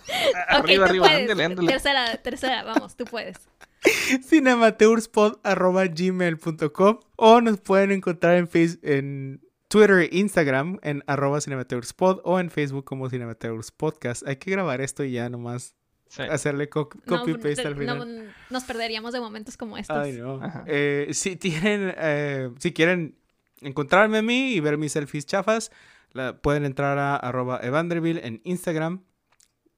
[0.49, 1.67] Arriba, arriba, ándale, ándale.
[1.71, 3.37] Tercera, tercera, vamos, tú puedes.
[4.27, 11.39] cinemateurspod, arroba gmail.com, o nos pueden encontrar en, face, en Twitter e Instagram en arroba
[11.41, 14.27] cinemateurspod, o en Facebook como cinemateurspodcast.
[14.27, 15.75] Hay que grabar esto y ya nomás
[16.09, 16.21] Sí.
[16.23, 18.35] hacerle co- copy-paste no, al final.
[18.49, 19.97] nos perderíamos de momentos como estos.
[19.97, 20.39] Ay, no.
[20.65, 23.17] Eh, si tienen, eh, si quieren
[23.61, 25.71] encontrarme a mí y ver mis selfies chafas,
[26.13, 29.03] la- pueden entrar a arroba evanderville en Instagram.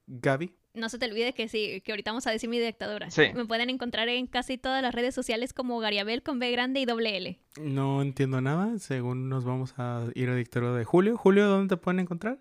[0.06, 0.54] Gaby.
[0.72, 3.10] No se te olvide que sí, que ahorita vamos a decir mi dictadura.
[3.10, 3.22] Sí.
[3.34, 6.84] Me pueden encontrar en casi todas las redes sociales como Gariabel con B grande y
[6.84, 7.40] doble L.
[7.60, 8.78] No entiendo nada.
[8.78, 11.16] Según nos vamos a ir a dictadura de Julio.
[11.16, 12.38] Julio, ¿dónde te pueden encontrar?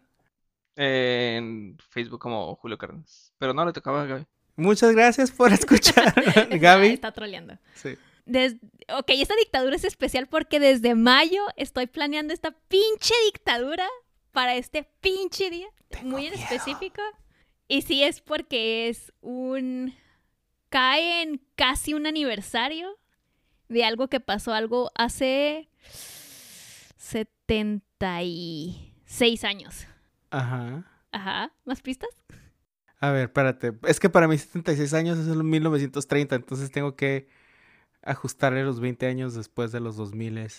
[0.81, 3.33] En Facebook como Julio Cárdenas.
[3.37, 4.25] Pero no le tocaba a Gaby.
[4.55, 6.87] Muchas gracias por escuchar, Está- Gaby.
[6.87, 7.57] Está troleando.
[7.75, 7.97] Sí.
[8.25, 8.55] Des-
[8.97, 13.87] ok, esta dictadura es especial porque desde mayo estoy planeando esta pinche dictadura
[14.31, 15.67] para este pinche día,
[16.03, 17.01] muy en específico.
[17.67, 19.93] Y sí es porque es un...
[20.69, 22.97] cae en casi un aniversario
[23.67, 25.67] de algo que pasó, algo hace
[27.99, 29.87] 76 años.
[30.31, 30.85] Ajá.
[31.11, 32.09] Ajá, ¿más pistas?
[32.99, 33.73] A ver, espérate.
[33.87, 37.27] Es que para mí 76 años es el 1930, entonces tengo que
[38.03, 40.49] ajustarle los 20 años después de los 2000.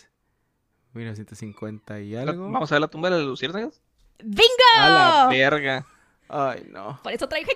[0.93, 2.51] 1950 y algo.
[2.51, 3.81] Vamos a ver la tumba de las luciérnagas.
[4.23, 4.45] ¡Bingo!
[4.77, 5.87] A la verga.
[6.29, 7.01] Ay, no.
[7.03, 7.47] Por eso traje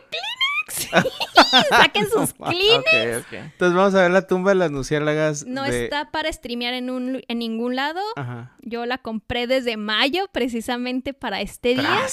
[1.71, 2.53] Saquen sus ok.
[2.53, 5.47] Entonces vamos a ver la tumba de las luciérnagas.
[5.47, 5.85] No de...
[5.85, 8.01] está para streamear en, un, en ningún lado.
[8.17, 8.57] Ajá.
[8.61, 12.07] Yo la compré desde mayo precisamente para este día.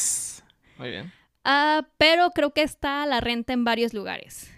[0.77, 1.11] Muy bien.
[1.43, 4.51] Ah, pero creo que está a la renta en varios lugares.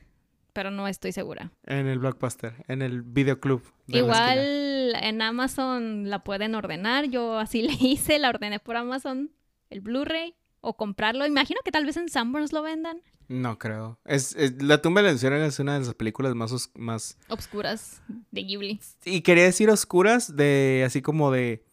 [0.54, 1.52] Pero no estoy segura.
[1.66, 3.64] En el Blockbuster, en el videoclub.
[3.88, 7.06] Igual en Amazon la pueden ordenar.
[7.06, 9.32] Yo así le hice, la ordené por Amazon,
[9.70, 11.26] el Blu-ray, o comprarlo.
[11.28, 13.02] Imagino que tal vez en Sanborns lo vendan.
[13.28, 14.00] No creo.
[14.06, 17.18] Es, es- la tumba de las luciérnagas es una de las películas más, os- más...
[17.30, 18.02] Obscuras
[18.32, 18.80] de Ghibli.
[19.06, 21.64] Y quería decir oscuras, de así como de...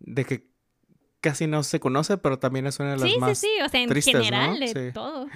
[0.00, 0.48] De que
[1.20, 3.38] casi no se conoce, pero también es una de las Sí, más...
[3.38, 3.62] sí, sí.
[3.64, 4.20] O sea, en tristes, ¿no?
[4.22, 4.92] general, de Sí.
[4.92, 5.28] todo.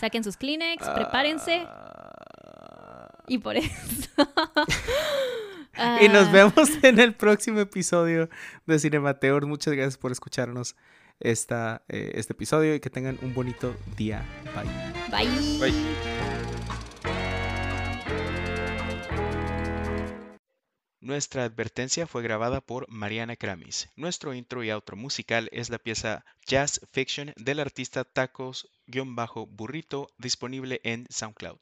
[0.00, 1.64] Saquen sus Kleenex, prepárense.
[1.66, 3.08] Ah.
[3.28, 3.70] Y por eso.
[6.00, 8.30] Y nos Ah, vemos en el próximo episodio
[8.66, 9.44] de Cinemateur.
[9.46, 10.74] Muchas gracias por escucharnos
[11.20, 14.24] esta, eh, este episodio y que tengan un bonito día.
[14.54, 14.66] Bye.
[15.10, 15.58] Bye.
[15.58, 15.96] Bye.
[21.06, 23.88] Nuestra advertencia fue grabada por Mariana Kramis.
[23.94, 31.06] Nuestro intro y outro musical es la pieza Jazz Fiction del artista Tacos-Burrito disponible en
[31.08, 31.60] SoundCloud.